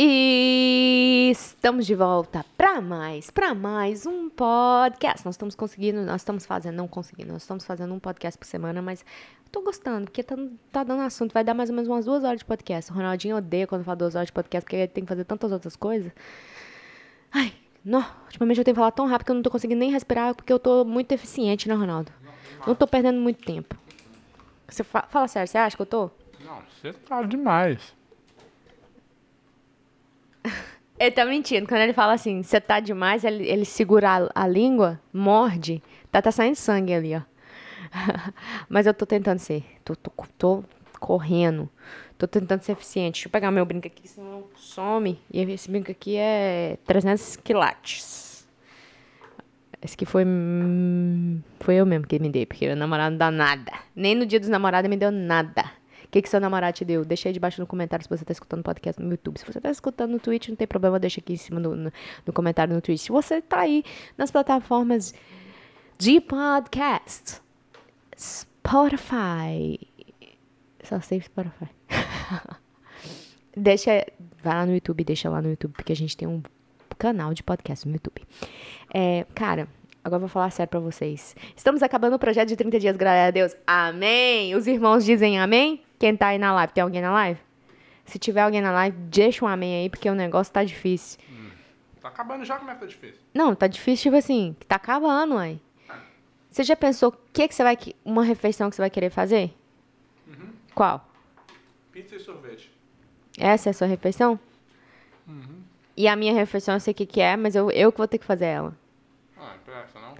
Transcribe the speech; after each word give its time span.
E 0.00 1.28
estamos 1.32 1.84
de 1.84 1.92
volta 1.92 2.44
para 2.56 2.80
mais, 2.80 3.30
para 3.30 3.52
mais 3.52 4.06
um 4.06 4.30
podcast. 4.30 5.26
Nós 5.26 5.34
estamos 5.34 5.56
conseguindo, 5.56 6.02
nós 6.02 6.20
estamos 6.20 6.46
fazendo, 6.46 6.76
não 6.76 6.86
conseguindo, 6.86 7.32
nós 7.32 7.42
estamos 7.42 7.64
fazendo 7.64 7.92
um 7.92 7.98
podcast 7.98 8.38
por 8.38 8.46
semana, 8.46 8.80
mas 8.80 9.04
tô 9.50 9.60
gostando, 9.60 10.04
porque 10.04 10.22
tá, 10.22 10.36
tá 10.70 10.84
dando 10.84 11.02
assunto. 11.02 11.32
Vai 11.32 11.42
dar 11.42 11.52
mais 11.52 11.68
ou 11.68 11.74
menos 11.74 11.88
umas 11.88 12.04
duas 12.04 12.22
horas 12.22 12.38
de 12.38 12.44
podcast. 12.44 12.92
O 12.92 12.94
Ronaldinho 12.94 13.38
odeia 13.38 13.66
quando 13.66 13.82
fala 13.82 13.96
duas 13.96 14.14
horas 14.14 14.28
de 14.28 14.32
podcast, 14.32 14.64
porque 14.64 14.76
ele 14.76 14.86
tem 14.86 15.02
que 15.02 15.08
fazer 15.08 15.24
tantas 15.24 15.50
outras 15.50 15.74
coisas. 15.74 16.12
Ai, 17.32 17.52
não, 17.84 18.06
ultimamente 18.26 18.58
eu 18.58 18.64
tenho 18.64 18.76
falar 18.76 18.92
tão 18.92 19.04
rápido 19.08 19.26
que 19.26 19.32
eu 19.32 19.34
não 19.34 19.42
tô 19.42 19.50
conseguindo 19.50 19.80
nem 19.80 19.90
respirar, 19.90 20.32
porque 20.32 20.52
eu 20.52 20.60
tô 20.60 20.84
muito 20.84 21.10
eficiente, 21.10 21.68
né, 21.68 21.74
Ronaldo? 21.74 22.12
Não 22.64 22.76
tô 22.76 22.86
perdendo 22.86 23.20
muito 23.20 23.44
tempo. 23.44 23.76
Você 24.68 24.84
fa 24.84 25.02
fala 25.10 25.26
sério, 25.26 25.48
você 25.48 25.58
acha 25.58 25.74
que 25.74 25.82
eu 25.82 25.86
tô? 25.86 26.08
Não, 26.44 26.62
você 26.80 26.92
tá 26.92 27.20
demais. 27.24 27.97
Ele 30.98 31.10
tá 31.10 31.24
mentindo. 31.24 31.66
Quando 31.66 31.80
ele 31.82 31.92
fala 31.92 32.12
assim, 32.14 32.42
você 32.42 32.60
tá 32.60 32.80
demais, 32.80 33.24
ele, 33.24 33.46
ele 33.48 33.64
segura 33.64 34.28
a, 34.34 34.44
a 34.44 34.46
língua, 34.48 35.00
morde, 35.12 35.82
tá, 36.10 36.20
tá 36.20 36.32
saindo 36.32 36.56
sangue 36.56 36.92
ali, 36.92 37.14
ó. 37.14 37.20
Mas 38.68 38.86
eu 38.86 38.92
tô 38.94 39.06
tentando 39.06 39.38
ser. 39.38 39.64
Tô, 39.84 39.94
tô, 39.94 40.10
tô 40.36 40.64
correndo. 41.00 41.68
Tô 42.18 42.26
tentando 42.26 42.62
ser 42.62 42.72
eficiente. 42.72 43.14
Deixa 43.14 43.28
eu 43.28 43.32
pegar 43.32 43.50
meu 43.50 43.64
brinco 43.64 43.86
aqui, 43.86 44.08
senão 44.08 44.44
some. 44.56 45.18
E 45.32 45.40
esse 45.40 45.70
brinco 45.70 45.90
aqui 45.90 46.16
é 46.16 46.76
300 46.84 47.36
quilates. 47.36 48.46
Esse 49.80 49.94
aqui 49.94 50.04
foi. 50.04 50.24
hum, 50.26 51.40
Foi 51.60 51.76
eu 51.76 51.86
mesmo 51.86 52.04
que 52.06 52.18
me 52.18 52.28
dei, 52.28 52.44
porque 52.44 52.66
meu 52.66 52.74
namorado 52.74 53.12
não 53.12 53.18
dá 53.18 53.30
nada. 53.30 53.72
Nem 53.94 54.16
no 54.16 54.26
dia 54.26 54.40
dos 54.40 54.48
namorados 54.48 54.90
me 54.90 54.96
deu 54.96 55.12
nada. 55.12 55.70
O 56.08 56.10
que, 56.10 56.22
que 56.22 56.28
seu 56.28 56.40
namorado 56.40 56.74
te 56.74 56.86
deu? 56.86 57.04
Deixa 57.04 57.28
aí 57.28 57.34
debaixo 57.34 57.60
no 57.60 57.66
comentário 57.66 58.02
se 58.02 58.08
você 58.08 58.24
tá 58.24 58.32
escutando 58.32 58.62
podcast 58.62 59.00
no 59.02 59.10
YouTube. 59.10 59.38
Se 59.38 59.44
você 59.44 59.60
tá 59.60 59.70
escutando 59.70 60.12
no 60.12 60.18
Twitch, 60.18 60.48
não 60.48 60.56
tem 60.56 60.66
problema, 60.66 60.98
deixa 60.98 61.20
aqui 61.20 61.34
em 61.34 61.36
cima 61.36 61.60
no, 61.60 61.76
no, 61.76 61.92
no 62.24 62.32
comentário 62.32 62.74
no 62.74 62.80
Twitch. 62.80 63.02
Se 63.02 63.12
você 63.12 63.42
tá 63.42 63.60
aí 63.60 63.84
nas 64.16 64.30
plataformas 64.30 65.12
de 65.98 66.18
podcast, 66.22 67.42
Spotify. 68.18 69.78
Só 70.82 70.98
sei 71.02 71.20
Spotify. 71.20 71.68
deixa. 73.54 74.06
Vai 74.42 74.54
lá 74.54 74.64
no 74.64 74.72
YouTube, 74.72 75.04
deixa 75.04 75.28
lá 75.28 75.42
no 75.42 75.50
YouTube, 75.50 75.72
porque 75.72 75.92
a 75.92 75.96
gente 75.96 76.16
tem 76.16 76.26
um 76.26 76.42
canal 76.98 77.34
de 77.34 77.42
podcast 77.42 77.86
no 77.86 77.92
YouTube. 77.92 78.22
É, 78.94 79.26
cara, 79.34 79.68
agora 80.02 80.16
eu 80.16 80.20
vou 80.20 80.28
falar 80.28 80.50
sério 80.50 80.70
pra 80.70 80.80
vocês. 80.80 81.34
Estamos 81.56 81.82
acabando 81.82 82.14
o 82.16 82.18
projeto 82.18 82.48
de 82.48 82.56
30 82.56 82.78
dias, 82.78 82.96
graças 82.96 83.28
a 83.28 83.30
Deus. 83.30 83.56
Amém! 83.66 84.54
Os 84.54 84.66
irmãos 84.66 85.04
dizem 85.04 85.38
amém? 85.38 85.82
Quem 85.98 86.16
tá 86.16 86.28
aí 86.28 86.38
na 86.38 86.52
live? 86.54 86.72
Tem 86.72 86.82
alguém 86.82 87.02
na 87.02 87.12
live? 87.12 87.40
Se 88.04 88.18
tiver 88.18 88.40
alguém 88.40 88.60
na 88.60 88.70
live, 88.70 88.96
deixa 88.96 89.44
um 89.44 89.48
amém 89.48 89.82
aí, 89.82 89.90
porque 89.90 90.08
o 90.08 90.14
negócio 90.14 90.52
tá 90.52 90.64
difícil. 90.64 91.18
Tá 92.00 92.08
acabando 92.08 92.44
já, 92.44 92.56
como 92.56 92.70
é 92.70 92.74
que 92.74 92.80
tá 92.80 92.86
difícil? 92.86 93.20
Não, 93.34 93.54
tá 93.54 93.66
difícil, 93.66 94.04
tipo 94.04 94.16
assim, 94.16 94.56
que 94.58 94.66
tá 94.66 94.76
acabando, 94.76 95.34
ué. 95.34 95.56
Você 96.50 96.64
já 96.64 96.74
pensou 96.74 97.10
o 97.10 97.14
que, 97.32 97.46
que 97.46 97.54
você 97.54 97.62
vai. 97.62 97.76
Uma 98.04 98.24
refeição 98.24 98.70
que 98.70 98.76
você 98.76 98.82
vai 98.82 98.90
querer 98.90 99.10
fazer? 99.10 99.54
Qual? 100.74 101.06
Pizza 101.92 102.16
e 102.16 102.20
sorvete. 102.20 102.70
Essa 103.36 103.68
é 103.68 103.70
a 103.70 103.74
sua 103.74 103.86
refeição? 103.86 104.38
E 105.96 106.06
a 106.08 106.16
minha 106.16 106.32
refeição 106.32 106.74
eu 106.74 106.80
sei 106.80 106.92
o 106.92 106.94
que, 106.94 107.04
que 107.04 107.20
é, 107.20 107.36
mas 107.36 107.54
eu, 107.54 107.70
eu 107.72 107.90
que 107.90 107.98
vou 107.98 108.08
ter 108.08 108.18
que 108.18 108.24
fazer 108.24 108.46
ela. 108.46 108.76
Ah, 109.36 109.54
não 109.54 109.58
presta 109.64 110.00
não. 110.00 110.14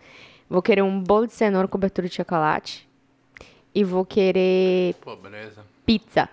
Vou 0.49 0.63
querer 0.63 0.83
um 0.83 1.03
bolo 1.03 1.27
de 1.27 1.33
cenoura 1.33 1.69
com 1.69 1.73
cobertura 1.73 2.09
de 2.09 2.15
chocolate. 2.15 2.89
E 3.75 3.85
vou 3.85 4.05
querer 4.05 4.95
Pobreza. 4.95 5.63
pizza. 5.85 6.29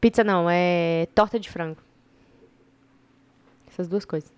Pizza 0.00 0.24
não, 0.24 0.48
é 0.48 1.06
torta 1.14 1.38
de 1.38 1.48
frango. 1.50 1.78
Essas 3.68 3.88
duas 3.88 4.04
coisas. 4.04 4.32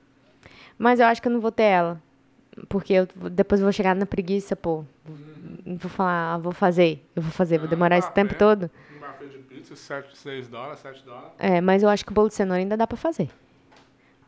Mas 0.76 0.98
eu 0.98 1.06
acho 1.06 1.22
que 1.22 1.28
eu 1.28 1.32
não 1.32 1.40
vou 1.40 1.52
ter 1.52 1.64
ela. 1.64 2.02
Porque 2.68 2.92
eu 2.92 3.06
depois 3.30 3.60
eu 3.60 3.64
vou 3.64 3.72
chegar 3.72 3.94
na 3.94 4.04
preguiça, 4.04 4.56
pô. 4.56 4.84
Não 5.64 5.76
vou 5.76 5.90
falar, 5.90 6.34
ah, 6.34 6.38
vou 6.38 6.52
fazer. 6.52 7.04
Eu 7.14 7.22
vou 7.22 7.30
fazer, 7.30 7.58
vou 7.58 7.69
demorar 7.69 7.98
esse 7.98 8.10
tempo 8.12 8.34
todo. 8.34 8.70
Um 8.96 8.98
buffet 8.98 9.28
de 9.28 9.38
pizza, 9.38 9.76
7, 9.76 10.16
6 10.16 10.48
dólares, 10.48 10.80
7 10.80 11.04
dólares. 11.04 11.32
É, 11.38 11.60
mas 11.60 11.82
eu 11.82 11.88
acho 11.88 12.04
que 12.04 12.10
o 12.10 12.14
bolo 12.14 12.28
de 12.28 12.34
cenoura 12.34 12.60
ainda 12.60 12.76
dá 12.76 12.86
pra 12.86 12.96
fazer. 12.96 13.30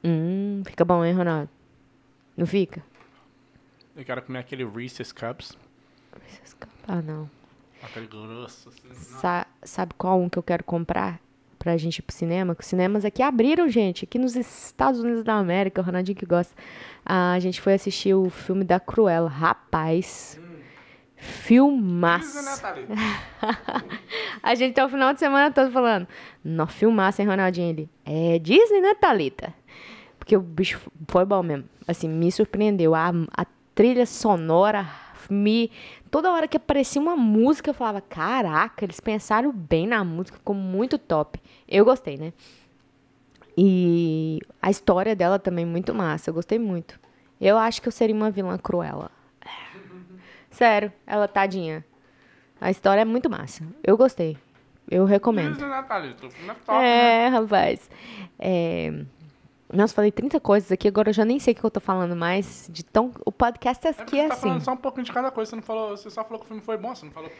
Hum, 0.04 0.62
fica 0.64 0.84
bom, 0.84 1.04
hein, 1.04 1.12
Ronaldo? 1.12 1.48
Não 2.36 2.46
fica? 2.46 2.82
Eu 3.97 4.04
quero 4.04 4.22
comer 4.22 4.38
aquele 4.41 4.64
Reese's 4.64 5.12
Cups. 5.12 5.56
Ah, 6.88 7.03
não. 7.03 7.28
Aquele 7.82 8.06
grosso, 8.06 8.69
assim. 8.69 8.94
Sa- 8.94 9.47
sabe 9.62 9.92
qual 9.98 10.20
um 10.20 10.28
que 10.28 10.38
eu 10.38 10.42
quero 10.42 10.64
comprar 10.64 11.20
pra 11.58 11.76
gente 11.76 11.98
ir 11.98 12.03
pro 12.03 12.14
cinema? 12.14 12.54
Que 12.54 12.62
os 12.62 12.66
cinemas 12.66 13.04
aqui 13.04 13.22
abriram, 13.22 13.69
gente. 13.69 14.04
Aqui 14.04 14.19
nos 14.19 14.34
Estados 14.36 15.00
Unidos 15.00 15.25
da 15.25 15.34
América, 15.34 15.80
o 15.80 15.84
Ronaldinho 15.84 16.16
que 16.16 16.26
gosta. 16.26 16.54
Ah, 17.04 17.32
a 17.32 17.38
gente 17.41 17.60
foi 17.60 17.75
assistir 17.75 18.14
o 18.14 18.30
filme 18.30 18.64
da 18.64 18.78
Cruella. 18.80 19.28
Rapaz, 19.28 20.41
filmaço. 21.16 22.42
Né? 22.42 22.97
A 24.42 24.54
gente 24.56 24.74
tá 24.74 24.84
o 24.84 24.88
final 24.88 25.12
de 25.12 25.20
semana 25.20 25.53
todo 25.53 25.70
falando. 25.70 26.06
Nó, 26.44 26.66
filmaço, 26.66 27.22
hein, 27.22 27.28
Ronaldinho? 27.28 27.70
Ele, 27.70 27.91
é 28.04 28.38
Disney, 28.41 28.80
né, 28.80 28.94
Thalita? 28.94 29.54
Porque 30.19 30.36
o 30.36 30.41
bicho 30.41 30.80
foi 31.09 31.24
bom 31.24 31.42
mesmo. 31.42 31.64
Assim, 31.86 32.09
me 32.09 32.30
surpreendeu. 32.32 32.94
A, 32.94 33.10
a 33.36 33.47
trilha 33.75 34.06
sonora 34.06 34.88
me... 35.31 35.71
Toda 36.10 36.31
hora 36.31 36.47
que 36.47 36.56
aparecia 36.56 37.00
uma 37.00 37.16
música, 37.16 37.71
eu 37.71 37.75
falava, 37.75 38.00
caraca, 38.00 38.84
eles 38.84 39.00
pensaram 39.00 39.50
bem 39.50 39.87
na 39.87 40.05
música, 40.05 40.37
ficou 40.37 40.55
muito 40.55 40.99
top. 40.99 41.41
Eu 41.66 41.84
gostei, 41.84 42.19
né? 42.19 42.33
E 43.56 44.41
a 44.60 44.71
história 44.71 45.16
dela 45.16 45.38
também 45.38 45.65
muito 45.65 45.94
massa, 45.94 46.31
eu 46.31 46.34
gostei 46.34 46.59
muito. 46.59 46.99
Eu 47.41 47.59
acho 47.59 47.81
que 47.81 47.88
eu 47.88 47.93
seria 47.93 48.15
uma 48.15 48.31
vilã 48.31 48.59
cruela. 48.59 49.10
Sério, 50.50 50.93
ela 51.06 51.27
tadinha. 51.27 51.84
A 52.60 52.71
história 52.71 53.00
é 53.00 53.04
muito 53.04 53.28
massa. 53.28 53.65
Eu 53.83 53.97
gostei. 53.97 54.37
Eu 54.89 55.04
recomendo. 55.04 55.53
É 55.53 55.59
top, 56.65 56.78
né? 56.78 57.25
É, 57.25 57.28
rapaz. 57.28 57.91
É... 58.39 59.04
Nossa, 59.72 59.94
falei 59.94 60.12
30 60.12 60.38
coisas 60.38 60.71
aqui, 60.71 60.87
agora 60.87 61.09
eu 61.10 61.15
já 61.15 61.25
nem 61.25 61.38
sei 61.38 61.55
o 61.55 61.56
que 61.56 61.65
eu 61.65 61.71
tô 61.71 61.81
falando 61.81 62.15
mais. 62.15 62.69
De 62.71 62.84
tão... 62.84 63.10
O 63.25 63.33
podcast 63.33 63.87
É 63.87 63.91
aqui 63.91 63.99
porque 64.03 64.16
é 64.16 64.22
você 64.25 64.28
tá 64.28 64.34
assim. 64.34 64.43
falando 64.43 64.65
só 64.65 64.72
um 64.72 64.77
pouquinho 64.77 65.05
de 65.05 65.12
cada 65.12 65.31
coisa. 65.31 65.50
Você, 65.50 65.56
não 65.56 65.62
falou, 65.62 65.97
você 65.97 66.10
só 66.10 66.22
falou 66.22 66.38
que 66.41 66.44
o 66.44 66.49
filme 66.49 66.62
foi 66.62 66.77
bom, 66.77 66.94
você 66.94 67.06
não 67.06 67.12
falou... 67.12 67.31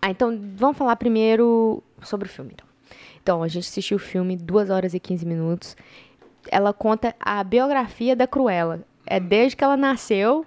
Ah, 0.00 0.10
então 0.10 0.38
vamos 0.54 0.76
falar 0.76 0.94
primeiro 0.96 1.82
sobre 2.02 2.28
o 2.28 2.30
filme, 2.30 2.52
então. 2.54 2.66
Então, 3.22 3.42
a 3.42 3.48
gente 3.48 3.66
assistiu 3.68 3.96
o 3.96 4.00
filme 4.00 4.36
2 4.36 4.68
horas 4.70 4.92
e 4.94 5.00
15 5.00 5.24
minutos. 5.26 5.76
Ela 6.50 6.72
conta 6.74 7.14
a 7.18 7.42
biografia 7.42 8.14
da 8.14 8.26
Cruella. 8.26 8.80
É 9.06 9.18
desde 9.18 9.56
que 9.56 9.64
ela 9.64 9.76
nasceu, 9.78 10.46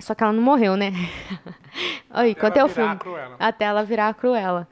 só 0.00 0.14
que 0.14 0.24
ela 0.24 0.32
não 0.32 0.42
morreu, 0.42 0.74
né? 0.74 0.90
Oi, 2.16 2.30
Até 2.30 2.34
quanto 2.34 2.56
é 2.56 2.64
o 2.64 2.68
filme? 2.68 2.98
Até 3.38 3.66
ela 3.66 3.84
virar 3.84 4.08
a 4.08 4.14
Cruella. 4.14 4.66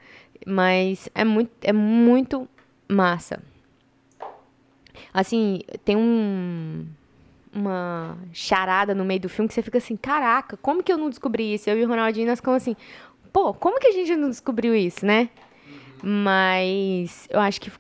Mas 0.46 1.08
é 1.14 1.24
muito, 1.24 1.50
é 1.60 1.72
muito 1.72 2.48
massa. 2.88 3.42
Assim, 5.12 5.60
tem 5.84 5.96
um 5.96 6.86
uma 7.54 8.18
charada 8.34 8.94
no 8.94 9.02
meio 9.02 9.20
do 9.20 9.28
filme 9.30 9.48
que 9.48 9.54
você 9.54 9.62
fica 9.62 9.78
assim, 9.78 9.96
caraca, 9.96 10.58
como 10.58 10.82
que 10.82 10.92
eu 10.92 10.98
não 10.98 11.08
descobri 11.08 11.54
isso? 11.54 11.70
Eu 11.70 11.78
e 11.78 11.84
o 11.84 11.88
Ronaldinho, 11.88 12.26
nós 12.26 12.38
ficamos 12.38 12.62
assim, 12.62 12.76
pô, 13.32 13.54
como 13.54 13.80
que 13.80 13.86
a 13.86 13.92
gente 13.92 14.14
não 14.14 14.28
descobriu 14.28 14.74
isso, 14.74 15.06
né? 15.06 15.30
Mas 16.02 17.26
eu 17.30 17.40
acho 17.40 17.60
que 17.60 17.70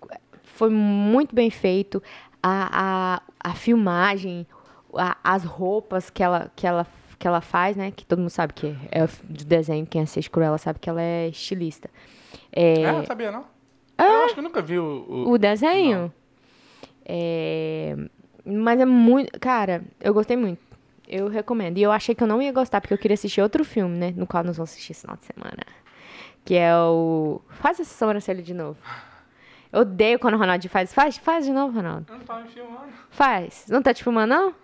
foi 0.42 0.70
muito 0.70 1.34
bem 1.34 1.50
feito. 1.50 2.02
A, 2.42 3.20
a, 3.42 3.50
a 3.50 3.54
filmagem, 3.54 4.46
a- 4.94 5.16
as 5.22 5.44
roupas 5.44 6.08
que 6.10 6.22
ela, 6.22 6.50
que, 6.56 6.66
ela, 6.66 6.86
que 7.18 7.26
ela 7.26 7.40
faz, 7.40 7.76
né? 7.76 7.90
Que 7.90 8.04
todo 8.06 8.20
mundo 8.20 8.30
sabe 8.30 8.52
que 8.54 8.74
é 8.90 9.06
do 9.24 9.44
desenho, 9.44 9.84
quem 9.86 10.00
assiste 10.02 10.30
Cruella 10.30 10.56
sabe 10.58 10.78
que 10.78 10.88
ela 10.88 11.02
é 11.02 11.28
estilista. 11.28 11.90
É, 12.52 12.82
É, 12.82 12.92
não 12.92 13.04
sabia, 13.04 13.30
não? 13.30 13.44
Eu 13.98 14.24
acho 14.24 14.34
que 14.34 14.40
eu 14.40 14.44
nunca 14.44 14.60
vi 14.62 14.78
o... 14.78 15.04
o- 15.08 15.30
o 15.32 15.38
desenho? 15.38 16.12
É, 17.08 17.96
mas 18.44 18.80
é 18.80 18.84
muito. 18.84 19.38
Cara, 19.38 19.84
eu 20.00 20.12
gostei 20.12 20.36
muito. 20.36 20.60
Eu 21.06 21.28
recomendo. 21.28 21.78
E 21.78 21.82
eu 21.82 21.92
achei 21.92 22.14
que 22.14 22.22
eu 22.22 22.26
não 22.26 22.42
ia 22.42 22.50
gostar, 22.50 22.80
porque 22.80 22.92
eu 22.92 22.98
queria 22.98 23.14
assistir 23.14 23.40
outro 23.40 23.64
filme, 23.64 23.96
né? 23.96 24.12
No 24.16 24.26
qual 24.26 24.42
nós 24.42 24.56
vamos 24.56 24.72
assistir 24.72 24.90
esse 24.90 25.02
final 25.02 25.16
de 25.16 25.24
semana. 25.24 25.62
Que 26.44 26.56
é 26.56 26.76
o. 26.76 27.40
Faz 27.48 27.78
essa 27.78 27.94
sobrancelha 27.94 28.42
de 28.42 28.52
novo. 28.52 28.78
Eu 29.72 29.80
odeio 29.80 30.18
quando 30.18 30.34
o 30.34 30.38
Ronaldinho 30.38 30.70
faz. 30.70 30.92
Faz, 30.92 31.16
faz 31.16 31.44
de 31.44 31.52
novo, 31.52 31.76
Ronaldo. 31.76 32.06
Eu 32.08 32.18
não 32.18 32.24
tava 32.24 32.42
me 32.42 32.48
filmando. 32.48 32.92
Faz. 33.10 33.66
Não 33.68 33.82
tá 33.82 33.94
te 33.94 34.02
filmando, 34.02 34.34
não? 34.34 34.54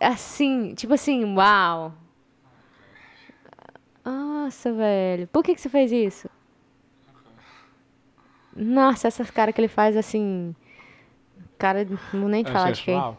Assim, 0.00 0.74
tipo 0.74 0.94
assim, 0.94 1.24
uau. 1.36 1.94
Nossa, 4.04 4.72
velho. 4.72 5.28
Por 5.28 5.44
que, 5.44 5.54
que 5.54 5.60
você 5.60 5.68
fez 5.68 5.92
isso? 5.92 6.28
Nossa, 8.56 9.08
essas 9.08 9.30
caras 9.30 9.54
que 9.54 9.60
ele 9.60 9.68
faz 9.68 9.96
assim. 9.96 10.54
Cara, 11.58 11.84
não 11.84 12.20
vou 12.20 12.28
nem 12.28 12.44
falar 12.44 12.72
de 12.72 12.82
quem. 12.82 12.98
Sure. 13.00 13.16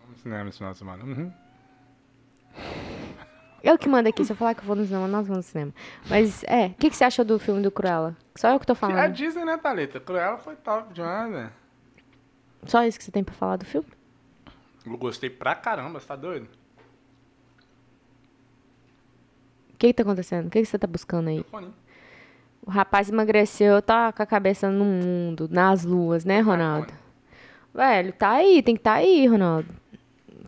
Vamos 0.00 0.10
no 0.10 0.16
cinema 0.16 0.48
esse 0.48 0.58
final 0.58 0.72
de 0.72 0.78
semana. 0.78 1.04
Uhum. 1.04 1.32
Eu 3.62 3.78
que 3.78 3.88
mando 3.88 4.08
aqui, 4.08 4.24
se 4.24 4.32
eu 4.32 4.36
falar 4.36 4.54
que 4.54 4.60
eu 4.60 4.66
vou 4.66 4.74
no 4.74 4.84
cinema, 4.84 5.06
nós 5.06 5.26
vamos 5.26 5.46
no 5.46 5.50
cinema. 5.50 5.72
Mas, 6.10 6.42
é, 6.44 6.66
o 6.66 6.74
que, 6.74 6.90
que 6.90 6.96
você 6.96 7.04
achou 7.04 7.24
do 7.24 7.38
filme 7.38 7.62
do 7.62 7.70
Cruella? 7.70 8.16
Só 8.34 8.50
eu 8.50 8.58
que 8.58 8.66
tô 8.66 8.72
A 8.72 8.76
falando. 8.76 9.12
Disney, 9.12 9.44
né, 9.44 9.56
Thalita? 9.56 10.00
Cruella 10.00 10.36
foi 10.36 10.56
top 10.56 10.92
demais, 10.92 11.30
né? 11.30 11.52
Só 12.64 12.84
isso 12.84 12.98
que 12.98 13.04
você 13.04 13.12
tem 13.12 13.22
pra 13.22 13.34
falar 13.34 13.56
do 13.56 13.64
filme? 13.64 13.86
Eu 14.84 14.96
gostei 14.98 15.30
pra 15.30 15.54
caramba, 15.54 16.00
você 16.00 16.06
tá 16.08 16.16
doido? 16.16 16.48
O 19.70 19.76
que 19.78 19.88
que 19.88 19.94
tá 19.94 20.02
acontecendo? 20.02 20.46
O 20.46 20.50
que 20.50 20.60
que 20.60 20.66
você 20.66 20.78
tá 20.78 20.86
buscando 20.86 21.28
aí? 21.28 21.44
Fone. 21.44 21.72
O 22.64 22.70
rapaz 22.70 23.08
emagreceu, 23.10 23.82
tá 23.82 24.12
com 24.12 24.22
a 24.22 24.26
cabeça 24.26 24.70
no 24.70 24.84
mundo, 24.84 25.48
nas 25.50 25.84
luas, 25.84 26.24
né, 26.24 26.40
Ronaldo? 26.40 26.92
Velho, 27.74 28.12
tá 28.12 28.30
aí, 28.30 28.62
tem 28.62 28.76
que 28.76 28.82
tá 28.82 28.94
aí, 28.94 29.26
Ronaldo. 29.26 29.68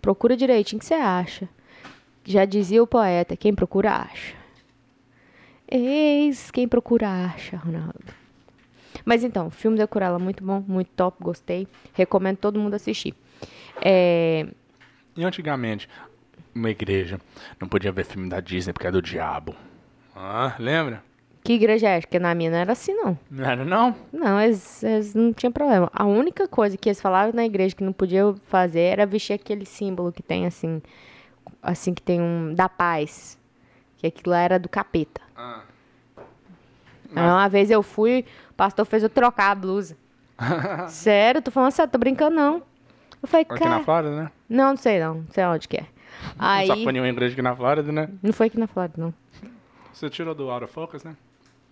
Procura 0.01 0.37
direitinho 0.37 0.79
o 0.79 0.81
que 0.81 0.87
você 0.87 0.95
acha. 0.95 1.49
Já 2.25 2.45
dizia 2.45 2.83
o 2.83 2.87
poeta, 2.87 3.37
quem 3.37 3.55
procura 3.55 3.93
acha. 3.93 4.35
Eis 5.69 6.51
quem 6.51 6.69
procura 6.69 7.09
acha, 7.09 7.57
Ronaldo. 7.57 8.05
Mas 9.05 9.25
então, 9.25 9.51
filme 9.51 9.77
da 9.77 9.87
Curala, 9.87 10.19
muito 10.19 10.45
bom, 10.45 10.63
muito 10.67 10.89
top, 10.95 11.19
gostei. 11.23 11.67
Recomendo 11.95 12.37
todo 12.39 12.61
mundo 12.61 12.75
assistir. 12.75 13.15
É, 13.83 14.47
E 15.17 15.25
antigamente, 15.25 15.89
uma 16.55 16.71
igreja 16.71 17.21
não 17.61 17.67
podia 17.69 17.91
ver 17.91 18.05
filme 18.05 18.29
da 18.29 18.41
Disney 18.41 18.73
porque 18.73 18.87
é 18.87 18.91
do 18.91 19.03
diabo. 19.03 19.55
Ah, 20.15 20.55
lembra? 20.59 21.03
Que 21.45 21.53
igreja 21.53 21.91
é? 21.91 22.01
Porque 22.01 22.19
na 22.19 22.35
minha 22.35 22.51
não 22.51 22.57
era 22.57 22.73
assim, 22.73 22.95
não. 22.95 23.19
Não 23.31 23.45
era 23.45 23.65
não? 23.67 23.95
Não, 24.11 24.41
eles, 24.41 24.83
eles 24.83 25.15
não 25.15 25.31
tinham 25.31 25.53
problema. 25.53 25.91
A 25.93 26.07
única 26.07 26.49
coisa 26.49 26.75
que 26.75 26.89
eles 26.89 27.03
falavam 27.03 27.35
na 27.35 27.45
igreja 27.45 27.77
que 27.77 27.85
não 27.85 27.93
podia 27.93 28.35
fazer 28.47 28.81
era 28.81 29.05
vestir 29.05 29.35
aquele 29.35 29.67
símbolo 29.67 30.11
que 30.11 30.23
tem 30.23 30.47
assim, 30.47 30.81
assim 31.63 31.93
que 31.93 32.01
tem 32.01 32.19
um 32.19 32.55
da 32.55 32.67
paz, 32.67 33.39
que 33.99 34.07
aquilo 34.07 34.31
lá 34.31 34.39
era 34.39 34.59
do 34.59 34.71
capeta. 34.71 35.21
Ah. 35.37 35.61
Aí 37.15 37.29
uma 37.29 37.49
vez 37.49 37.71
eu 37.71 37.83
fui, 37.83 38.25
o 38.51 38.55
pastor 38.55 38.87
fez 38.87 39.03
eu 39.03 39.11
trocar 39.11 39.51
a 39.51 39.55
blusa. 39.55 39.99
Sério, 40.89 41.43
tô 41.43 41.51
falando 41.51 41.73
sério, 41.73 41.93
tô 41.93 41.99
brincando 41.99 42.35
não. 42.35 42.63
Eu 43.23 43.29
falei, 43.29 43.47
Aqui 43.49 43.65
na 43.65 43.71
cara, 43.71 43.85
Flórida, 43.85 44.17
né? 44.17 44.31
não, 44.49 44.71
não 44.71 44.77
sei 44.79 44.99
não, 44.99 45.15
não 45.17 45.27
sei 45.31 45.45
onde 45.45 45.69
que 45.69 45.77
é. 45.77 45.87
Aí, 46.39 46.67
Só 46.67 46.75
foi 46.75 46.93
nenhuma 46.93 47.09
igreja 47.09 47.35
aqui 47.35 47.43
na 47.43 47.55
Flórida, 47.55 47.93
né? 47.93 48.09
não 48.23 48.33
foi 48.33 48.47
aqui 48.47 48.59
na 48.59 48.67
Flórida 48.67 48.95
não. 48.97 49.15
Você 49.93 50.09
tirou 50.11 50.35
do 50.35 50.51
Out 50.51 50.65
of 50.65 50.73
Focus, 50.73 51.05
né? 51.05 51.15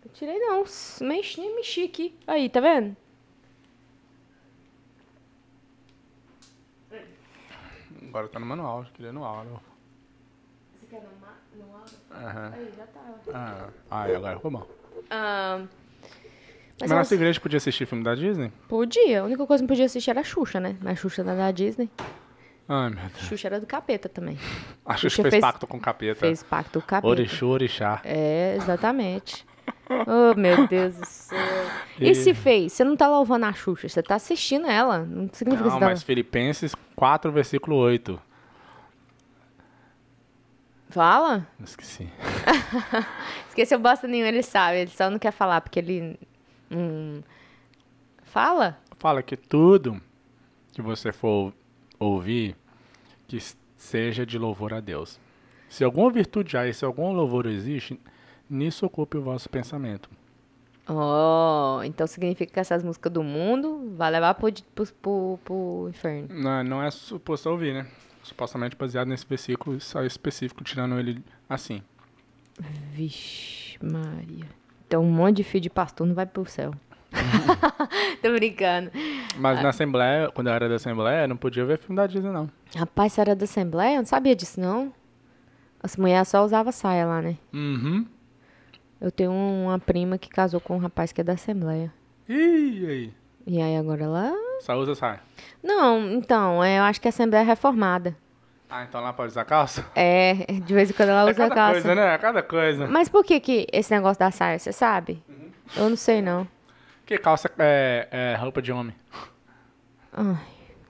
Eu 0.04 0.10
tirei 0.12 0.38
não, 0.38 0.64
mexi, 1.02 1.40
nem 1.40 1.54
mexi 1.56 1.84
aqui. 1.84 2.14
Aí, 2.26 2.48
tá 2.48 2.60
vendo? 2.60 2.96
Agora 8.08 8.28
tá 8.28 8.38
no 8.38 8.46
manual, 8.46 8.84
queria 8.92 9.12
no 9.12 9.24
Out. 9.24 9.48
Você 10.80 10.86
quer 10.90 11.02
no, 11.02 11.64
no 11.64 11.74
Aham. 12.14 12.52
Aí, 12.54 12.72
já 12.76 12.86
tava. 12.86 13.72
Ah, 13.90 14.02
agora 14.04 14.36
ficou 14.36 14.50
bom. 14.50 14.66
Ah, 15.10 15.64
Mas, 16.80 16.90
elas- 16.90 17.04
nossa 17.06 17.14
igreja 17.14 17.40
podia 17.40 17.56
assistir 17.56 17.86
filme 17.86 18.04
da 18.04 18.14
Disney? 18.14 18.52
Podia. 18.68 19.20
A 19.22 19.24
única 19.24 19.46
coisa 19.46 19.62
que 19.62 19.64
não 19.64 19.68
podia 19.68 19.86
assistir 19.86 20.10
era 20.10 20.20
a 20.20 20.24
Xuxa, 20.24 20.60
né? 20.60 20.76
Mas 20.82 20.98
a 20.98 21.00
Xuxa 21.00 21.22
era 21.22 21.34
da 21.34 21.50
Disney. 21.50 21.88
Ai, 22.68 22.90
meu 22.90 22.98
Deus. 23.08 23.18
Xuxa 23.22 23.48
era 23.48 23.60
do 23.60 23.66
capeta 23.66 24.08
também. 24.08 24.36
Acho 24.84 25.02
que 25.02 25.10
Xuxa 25.10 25.22
fez, 25.22 25.32
fez- 25.34 25.40
pacto 25.40 25.66
com 25.66 25.76
o 25.76 25.80
capeta. 25.80 26.20
Fez 26.20 26.42
pacto 26.42 26.80
com 26.80 26.84
o 26.84 26.88
capeta. 26.88 27.08
Orixu, 27.08 27.46
orixá. 27.46 28.00
É, 28.04 28.56
exatamente. 28.56 29.46
oh, 30.06 30.38
meu 30.38 30.66
Deus 30.66 30.96
do 30.96 31.06
céu. 31.06 31.38
E 32.00 32.14
se 32.14 32.34
fez? 32.34 32.72
Você 32.72 32.84
não 32.84 32.96
tá 32.96 33.08
louvando 33.08 33.46
a 33.46 33.52
Xuxa, 33.52 33.88
você 33.88 34.02
tá 34.02 34.14
assistindo 34.16 34.66
ela. 34.66 35.00
Não 35.00 35.28
significa 35.32 35.64
que 35.64 35.68
Não, 35.68 35.76
você 35.76 35.80
tá... 35.80 35.86
mas 35.86 36.02
Filipenses 36.02 36.74
4, 36.96 37.30
versículo 37.32 37.76
8. 37.76 38.20
Fala? 40.88 41.46
Esqueci. 41.62 42.08
Esqueceu 43.48 43.78
bosta 43.78 44.06
nenhuma, 44.06 44.28
ele 44.28 44.42
sabe. 44.42 44.80
Ele 44.80 44.90
só 44.90 45.08
não 45.08 45.18
quer 45.18 45.32
falar, 45.32 45.60
porque 45.60 45.78
ele... 45.78 46.18
Hum... 46.70 47.22
Fala? 48.24 48.78
Fala 48.98 49.22
que 49.22 49.36
tudo 49.36 50.00
que 50.72 50.80
você 50.80 51.12
for 51.12 51.52
ouvir, 51.98 52.56
que 53.26 53.38
seja 53.76 54.24
de 54.24 54.38
louvor 54.38 54.72
a 54.72 54.80
Deus. 54.80 55.20
Se 55.68 55.84
alguma 55.84 56.10
virtude 56.10 56.56
há 56.56 56.66
e 56.66 56.74
se 56.74 56.84
algum 56.84 57.12
louvor 57.12 57.46
existe, 57.46 57.98
nisso 58.52 58.86
ocupe 58.86 59.16
o 59.16 59.22
vosso 59.22 59.48
pensamento. 59.48 60.08
Oh, 60.88 61.80
então 61.84 62.06
significa 62.06 62.52
que 62.52 62.60
essas 62.60 62.82
músicas 62.82 63.12
do 63.12 63.22
mundo 63.22 63.94
vai 63.96 64.10
levar 64.10 64.34
pro, 64.34 64.52
pro, 64.74 64.86
pro, 64.86 65.38
pro 65.44 65.86
inferno. 65.88 66.28
Não, 66.28 66.64
não 66.64 66.82
é 66.82 66.90
suposto 66.90 67.48
ouvir, 67.48 67.72
né? 67.72 67.86
Supostamente 68.22 68.76
baseado 68.76 69.08
nesse 69.08 69.26
versículo 69.26 69.80
só 69.80 70.02
específico, 70.04 70.62
tirando 70.64 70.98
ele 70.98 71.24
assim. 71.48 71.82
Vixe, 72.92 73.78
Maria. 73.82 74.46
Então 74.86 75.02
um 75.02 75.10
monte 75.10 75.38
de 75.38 75.44
filho 75.44 75.62
de 75.62 75.70
pastor 75.70 76.06
não 76.06 76.14
vai 76.14 76.26
pro 76.26 76.44
céu. 76.46 76.72
Tô 78.20 78.32
brincando. 78.32 78.90
Mas 79.36 79.62
na 79.62 79.70
Assembleia, 79.70 80.30
quando 80.30 80.48
eu 80.48 80.52
era 80.52 80.68
da 80.68 80.76
Assembleia, 80.76 81.28
não 81.28 81.36
podia 81.36 81.64
ver 81.64 81.78
filme 81.78 81.96
da 81.96 82.06
Disney, 82.06 82.30
não. 82.30 82.50
Rapaz, 82.76 83.12
você 83.12 83.20
era 83.20 83.36
da 83.36 83.44
Assembleia? 83.44 83.94
Eu 83.94 83.98
não 83.98 84.06
sabia 84.06 84.34
disso, 84.34 84.60
não. 84.60 84.92
As 85.82 85.96
mulheres 85.96 86.28
só 86.28 86.44
usavam 86.44 86.72
saia 86.72 87.06
lá, 87.06 87.20
né? 87.20 87.36
Uhum. 87.52 88.06
Eu 89.02 89.10
tenho 89.10 89.32
uma 89.32 89.80
prima 89.80 90.16
que 90.16 90.28
casou 90.28 90.60
com 90.60 90.76
um 90.76 90.78
rapaz 90.78 91.10
que 91.10 91.20
é 91.20 91.24
da 91.24 91.32
Assembleia. 91.32 91.92
Ih, 92.28 92.86
aí. 92.86 93.14
E 93.44 93.60
aí 93.60 93.76
agora 93.76 94.04
ela... 94.04 94.32
Só 94.60 94.76
usa 94.76 94.94
saia. 94.94 95.18
Não, 95.60 96.08
então, 96.12 96.62
é, 96.62 96.78
eu 96.78 96.84
acho 96.84 97.00
que 97.00 97.08
a 97.08 97.10
Assembleia 97.10 97.42
é 97.42 97.44
reformada. 97.44 98.16
Ah, 98.70 98.84
então 98.84 99.00
lá 99.00 99.12
pode 99.12 99.32
usar 99.32 99.44
calça? 99.44 99.84
É, 99.96 100.34
de 100.64 100.72
vez 100.72 100.88
em 100.88 100.92
quando 100.94 101.08
ela 101.08 101.22
É 101.28 101.32
usa 101.32 101.34
cada 101.34 101.54
calça. 101.54 101.72
coisa, 101.72 101.94
né? 101.96 102.14
É 102.14 102.18
cada 102.18 102.42
coisa. 102.44 102.86
Mas 102.86 103.08
por 103.08 103.24
que 103.24 103.40
que 103.40 103.66
esse 103.72 103.92
negócio 103.92 104.20
da 104.20 104.30
saia, 104.30 104.56
você 104.56 104.72
sabe? 104.72 105.20
Eu 105.76 105.90
não 105.90 105.96
sei, 105.96 106.22
não. 106.22 106.46
Que 107.04 107.18
calça 107.18 107.50
é, 107.58 108.06
é 108.10 108.36
roupa 108.36 108.62
de 108.62 108.70
homem? 108.72 108.94
Ai, 110.12 110.38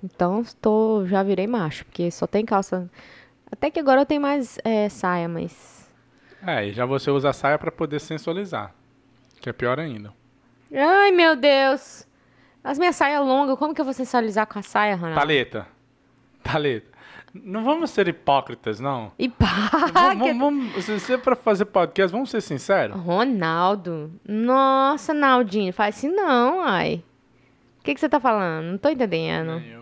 então 0.04 0.44
tô, 0.60 1.06
já 1.06 1.22
virei 1.22 1.46
macho, 1.46 1.86
porque 1.86 2.10
só 2.10 2.26
tem 2.26 2.44
calça. 2.44 2.90
Até 3.50 3.70
que 3.70 3.80
agora 3.80 4.02
eu 4.02 4.06
tenho 4.06 4.20
mais 4.20 4.58
é, 4.64 4.88
saia, 4.90 5.28
mas. 5.28 5.81
É, 6.44 6.66
e 6.66 6.72
já 6.72 6.84
você 6.84 7.10
usa 7.10 7.32
saia 7.32 7.58
pra 7.58 7.70
poder 7.70 8.00
sensualizar. 8.00 8.74
Que 9.40 9.48
é 9.48 9.52
pior 9.52 9.78
ainda. 9.78 10.12
Ai, 10.74 11.10
meu 11.12 11.36
Deus! 11.36 12.06
As 12.64 12.78
minhas 12.78 12.96
saias 12.96 13.24
longas, 13.24 13.58
como 13.58 13.74
que 13.74 13.80
eu 13.80 13.84
vou 13.84 13.94
sensualizar 13.94 14.46
com 14.46 14.58
a 14.58 14.62
saia, 14.62 14.94
Ronaldo? 14.94 15.18
Taleta. 15.18 15.66
Taleta. 16.42 16.92
Não 17.34 17.64
vamos 17.64 17.90
ser 17.90 18.08
hipócritas, 18.08 18.78
não. 18.78 19.12
Pá! 19.38 19.46
Vamos, 19.92 20.38
vamos, 20.38 20.84
se 20.84 20.98
você 20.98 21.16
pra 21.16 21.34
fazer 21.34 21.64
podcast, 21.64 22.12
vamos 22.12 22.30
ser 22.30 22.40
sinceros. 22.40 22.96
Ronaldo. 23.00 24.12
Nossa, 24.28 25.14
Naldinho, 25.14 25.72
faz 25.72 25.96
assim 25.96 26.08
não, 26.08 26.60
ai. 26.60 27.02
O 27.80 27.84
que, 27.84 27.94
que 27.94 28.00
você 28.00 28.08
tá 28.08 28.20
falando? 28.20 28.66
Não 28.66 28.78
tô 28.78 28.88
entendendo. 28.90 29.58
Nem 29.58 29.70
eu. 29.70 29.81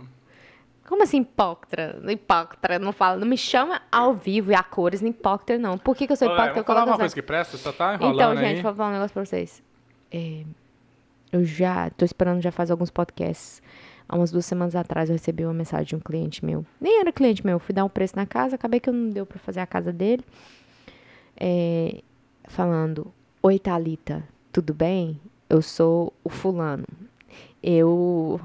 Como 0.90 1.04
assim 1.04 1.20
hipócrita? 1.20 2.02
Hipócrita, 2.10 2.80
não 2.80 2.90
fala. 2.90 3.16
Não 3.16 3.26
me 3.26 3.38
chama 3.38 3.80
ao 3.92 4.12
vivo 4.12 4.50
e 4.50 4.54
a 4.56 4.62
cores, 4.64 5.00
não 5.00 5.08
hipócrita, 5.08 5.56
não. 5.56 5.78
Por 5.78 5.94
que, 5.94 6.04
que 6.04 6.12
eu 6.12 6.16
sou 6.16 6.28
Ô, 6.28 6.32
hipócrita? 6.32 6.58
Eu 6.58 6.64
falar 6.64 6.84
uma 6.84 6.98
coisa 6.98 7.14
que 7.14 7.22
presta? 7.22 7.56
Só 7.56 7.70
tá 7.70 7.94
enrolando 7.94 8.16
Então, 8.16 8.30
aí. 8.32 8.38
gente, 8.38 8.60
vou 8.60 8.74
falar 8.74 8.88
um 8.88 8.92
negócio 8.94 9.14
pra 9.14 9.24
vocês. 9.24 9.62
É, 10.10 10.42
eu 11.30 11.44
já 11.44 11.90
tô 11.90 12.04
esperando 12.04 12.42
já 12.42 12.50
faz 12.50 12.72
alguns 12.72 12.90
podcasts. 12.90 13.62
Há 14.08 14.16
umas 14.16 14.32
duas 14.32 14.44
semanas 14.44 14.74
atrás 14.74 15.08
eu 15.08 15.12
recebi 15.14 15.44
uma 15.44 15.54
mensagem 15.54 15.86
de 15.86 15.94
um 15.94 16.00
cliente 16.00 16.44
meu. 16.44 16.66
Nem 16.80 16.98
era 16.98 17.12
cliente 17.12 17.46
meu, 17.46 17.60
fui 17.60 17.72
dar 17.72 17.84
um 17.84 17.88
preço 17.88 18.16
na 18.16 18.26
casa, 18.26 18.56
acabei 18.56 18.80
que 18.80 18.90
não 18.90 19.10
deu 19.10 19.24
pra 19.24 19.38
fazer 19.38 19.60
a 19.60 19.66
casa 19.66 19.92
dele. 19.92 20.24
É, 21.36 22.00
falando: 22.48 23.14
Oi, 23.40 23.60
Thalita, 23.60 24.24
tudo 24.52 24.74
bem? 24.74 25.20
Eu 25.48 25.62
sou 25.62 26.12
o 26.24 26.28
fulano. 26.28 26.84
Eu 27.62 28.40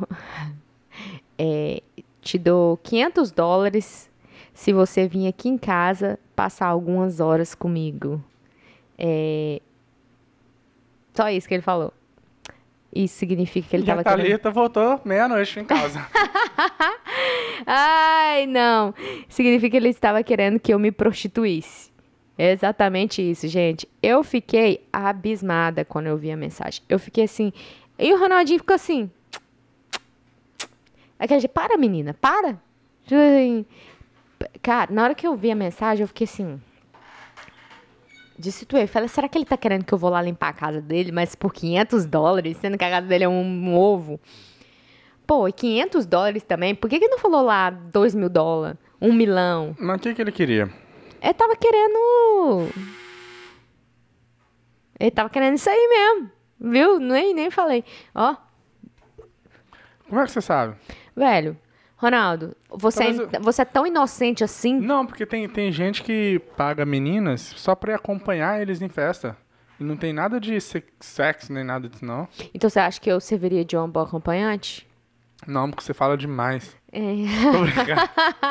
é, 1.39 1.81
te 2.25 2.39
dou 2.39 2.75
500 2.77 3.31
dólares 3.31 4.09
se 4.51 4.73
você 4.73 5.07
vir 5.07 5.27
aqui 5.27 5.47
em 5.47 5.59
casa 5.59 6.19
passar 6.35 6.65
algumas 6.65 7.19
horas 7.19 7.53
comigo. 7.53 8.21
É... 8.97 9.61
Só 11.13 11.29
isso 11.29 11.47
que 11.47 11.53
ele 11.53 11.61
falou. 11.61 11.93
Isso 12.93 13.15
significa 13.15 13.69
que 13.69 13.75
ele 13.75 13.83
e 13.83 13.91
a 13.91 13.95
tava 13.95 14.03
querendo... 14.03 14.25
Thalita 14.25 14.49
voltou 14.49 14.99
meia-noite 15.05 15.59
em 15.59 15.65
casa. 15.65 16.05
Ai, 17.67 18.47
não. 18.47 18.93
Significa 19.29 19.71
que 19.71 19.77
ele 19.77 19.89
estava 19.89 20.23
querendo 20.23 20.59
que 20.59 20.73
eu 20.73 20.79
me 20.79 20.91
prostituísse. 20.91 21.91
É 22.37 22.51
exatamente 22.51 23.21
isso, 23.21 23.47
gente. 23.47 23.87
Eu 24.01 24.23
fiquei 24.23 24.85
abismada 24.91 25.85
quando 25.85 26.07
eu 26.07 26.17
vi 26.17 26.31
a 26.31 26.37
mensagem. 26.37 26.81
Eu 26.89 26.97
fiquei 26.97 27.25
assim... 27.25 27.53
E 27.99 28.11
o 28.13 28.19
Ronaldinho 28.19 28.59
ficou 28.59 28.73
assim... 28.73 29.11
Aquela 31.17 31.39
gente, 31.39 31.51
para, 31.51 31.77
menina, 31.77 32.13
para. 32.13 32.59
Tipo 33.05 33.15
assim, 33.15 33.65
Cara, 34.61 34.91
na 34.91 35.03
hora 35.03 35.15
que 35.15 35.25
eu 35.25 35.35
vi 35.35 35.51
a 35.51 35.55
mensagem, 35.55 36.03
eu 36.03 36.07
fiquei 36.07 36.25
assim... 36.25 36.59
Destituí. 38.37 38.85
Falei, 38.85 39.07
será 39.07 39.29
que 39.29 39.37
ele 39.37 39.45
tá 39.45 39.55
querendo 39.55 39.85
que 39.85 39.93
eu 39.93 39.97
vou 39.97 40.09
lá 40.09 40.21
limpar 40.21 40.49
a 40.49 40.53
casa 40.53 40.81
dele, 40.81 41.11
mas 41.11 41.35
por 41.35 41.53
500 41.53 42.05
dólares, 42.05 42.57
sendo 42.57 42.77
que 42.77 42.83
a 42.83 42.89
casa 42.89 43.07
dele 43.07 43.23
é 43.23 43.29
um 43.29 43.77
ovo? 43.77 44.19
Pô, 45.25 45.47
e 45.47 45.53
500 45.53 46.05
dólares 46.05 46.43
também? 46.43 46.75
Por 46.75 46.89
que 46.89 46.99
que 46.99 47.07
não 47.07 47.17
falou 47.17 47.41
lá 47.41 47.69
2 47.69 48.13
mil 48.13 48.29
dólares? 48.29 48.77
1 49.01 49.13
milhão? 49.13 49.75
Mas 49.79 49.97
o 49.97 49.99
que, 49.99 50.13
que 50.13 50.21
ele 50.21 50.31
queria? 50.31 50.69
Ele 51.21 51.33
tava 51.33 51.55
querendo... 51.55 52.69
Ele 54.99 55.11
tava 55.11 55.29
querendo 55.29 55.55
isso 55.55 55.69
aí 55.69 55.87
mesmo. 55.87 56.31
Viu? 56.59 56.99
Nem, 56.99 57.33
nem 57.33 57.49
falei. 57.49 57.83
Ó, 58.13 58.35
Como 60.09 60.21
é 60.21 60.25
que 60.25 60.31
você 60.31 60.41
sabe? 60.41 60.75
Velho. 61.15 61.57
Ronaldo, 61.97 62.55
você, 62.69 63.05
é, 63.05 63.39
você 63.39 63.61
é 63.61 63.65
tão 63.65 63.87
inocente 63.87 64.43
assim? 64.43 64.77
Não, 64.79 65.05
porque 65.05 65.25
tem, 65.25 65.47
tem 65.47 65.71
gente 65.71 66.03
que 66.03 66.39
paga 66.57 66.85
meninas 66.85 67.53
só 67.55 67.73
pra 67.73 67.95
acompanhar 67.95 68.61
eles 68.61 68.81
em 68.81 68.89
festa. 68.89 69.37
E 69.79 69.83
não 69.83 69.95
tem 69.95 70.11
nada 70.11 70.39
de 70.39 70.59
se- 70.59 70.83
sexo 70.99 71.53
nem 71.53 71.63
nada 71.63 71.87
disso, 71.87 72.05
não. 72.05 72.27
Então 72.53 72.69
você 72.69 72.79
acha 72.79 72.99
que 72.99 73.09
eu 73.09 73.19
serviria 73.21 73.63
de 73.63 73.77
uma 73.77 73.87
boa 73.87 74.05
acompanhante? 74.05 74.85
Não, 75.47 75.69
porque 75.69 75.83
você 75.83 75.93
fala 75.93 76.17
demais. 76.17 76.75
É. 76.91 76.99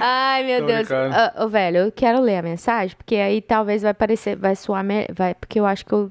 Ai, 0.00 0.44
meu 0.44 0.60
Tô 0.60 0.66
Deus. 0.66 0.90
Ah, 0.90 1.34
ô, 1.44 1.48
velho, 1.48 1.76
eu 1.78 1.92
quero 1.92 2.20
ler 2.20 2.38
a 2.38 2.42
mensagem, 2.42 2.96
porque 2.96 3.16
aí 3.16 3.40
talvez 3.40 3.82
vai 3.82 3.94
parecer, 3.94 4.36
vai 4.36 4.56
soar, 4.56 4.84
vai, 5.14 5.34
porque 5.34 5.58
eu 5.58 5.66
acho 5.66 5.84
que 5.84 5.92
eu, 5.92 6.10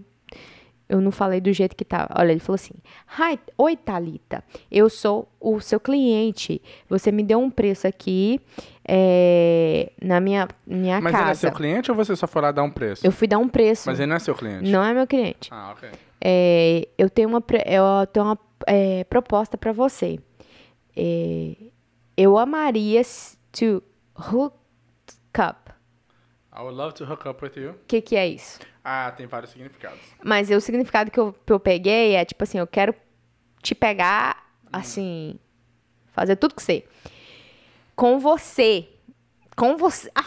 eu 0.89 0.99
não 0.99 1.11
falei 1.11 1.39
do 1.39 1.53
jeito 1.53 1.75
que 1.75 1.85
tá. 1.85 2.09
Olha, 2.17 2.31
ele 2.31 2.39
falou 2.39 2.55
assim: 2.55 2.73
Hi, 3.17 3.39
Oi, 3.55 3.77
Thalita, 3.77 4.43
eu 4.71 4.89
sou 4.89 5.31
o 5.39 5.61
seu 5.61 5.79
cliente. 5.79 6.59
Você 6.89 7.11
me 7.11 7.23
deu 7.23 7.39
um 7.39 7.49
preço 7.49 7.87
aqui 7.87 8.41
é, 8.83 9.91
na 10.01 10.19
minha, 10.19 10.47
minha 10.65 10.99
Mas 10.99 11.13
ele 11.13 11.21
é 11.21 11.25
casa. 11.27 11.39
seu 11.41 11.51
cliente 11.51 11.91
ou 11.91 11.95
você 11.95 12.15
só 12.15 12.27
foi 12.27 12.41
lá 12.41 12.51
dar 12.51 12.63
um 12.63 12.71
preço? 12.71 13.05
Eu 13.05 13.11
fui 13.11 13.27
dar 13.27 13.37
um 13.37 13.47
preço. 13.47 13.87
Mas 13.87 13.99
ele 13.99 14.07
não 14.07 14.15
é 14.15 14.19
seu 14.19 14.33
cliente? 14.33 14.69
Não 14.69 14.83
é 14.83 14.91
meu 14.91 15.05
cliente. 15.05 15.49
Ah, 15.51 15.73
ok. 15.77 15.89
É, 16.19 16.87
eu 16.97 17.07
tenho 17.09 17.29
uma, 17.29 17.43
eu 17.65 18.07
tenho 18.07 18.25
uma 18.25 18.39
é, 18.65 19.03
proposta 19.03 19.57
para 19.57 19.71
você. 19.71 20.19
Eu 22.17 22.37
amaria 22.37 23.01
to 23.51 23.81
hook 24.17 24.55
up. 25.37 25.71
I 26.51 26.61
would 26.61 26.75
love 26.75 26.93
to 26.95 27.05
hook 27.05 27.25
up 27.25 27.41
with 27.41 27.55
you. 27.55 27.71
O 27.71 27.75
que, 27.87 28.01
que 28.01 28.15
é 28.15 28.27
isso? 28.27 28.59
Ah, 28.91 29.11
tem 29.11 29.27
vários 29.27 29.51
significados. 29.51 29.99
Mas 30.23 30.49
o 30.49 30.59
significado 30.59 31.11
que 31.11 31.19
eu, 31.19 31.31
que 31.45 31.53
eu 31.53 31.59
peguei 31.59 32.15
é 32.15 32.25
tipo 32.25 32.43
assim, 32.43 32.57
eu 32.57 32.65
quero 32.65 32.95
te 33.61 33.75
pegar, 33.75 34.51
assim, 34.73 35.37
fazer 36.11 36.35
tudo 36.37 36.55
com 36.55 36.61
você. 36.61 36.83
Com 37.95 38.17
você. 38.19 38.89
Com 39.55 39.77
você. 39.77 40.09
Ah, 40.15 40.23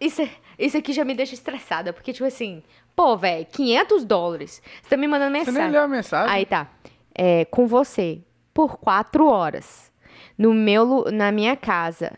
isso, 0.00 0.22
é- 0.22 0.30
isso 0.58 0.76
aqui 0.76 0.92
já 0.92 1.04
me 1.04 1.14
deixa 1.14 1.34
estressada, 1.34 1.92
porque 1.92 2.12
tipo 2.12 2.26
assim, 2.26 2.64
pô, 2.96 3.16
velho, 3.16 3.46
500 3.46 4.04
dólares. 4.04 4.60
Você 4.82 4.88
tá 4.90 4.96
me 4.96 5.06
mandando 5.06 5.30
Você 5.30 5.38
mensagem. 5.38 5.62
nem 5.62 5.70
leu 5.70 5.82
a 5.82 5.88
mensagem? 5.88 6.34
Aí 6.34 6.44
tá. 6.44 6.68
É, 7.14 7.44
com 7.44 7.66
você 7.66 8.22
por 8.52 8.76
quatro 8.78 9.26
horas 9.28 9.92
no 10.36 10.52
meu, 10.52 11.04
na 11.12 11.30
minha 11.30 11.54
casa. 11.56 12.12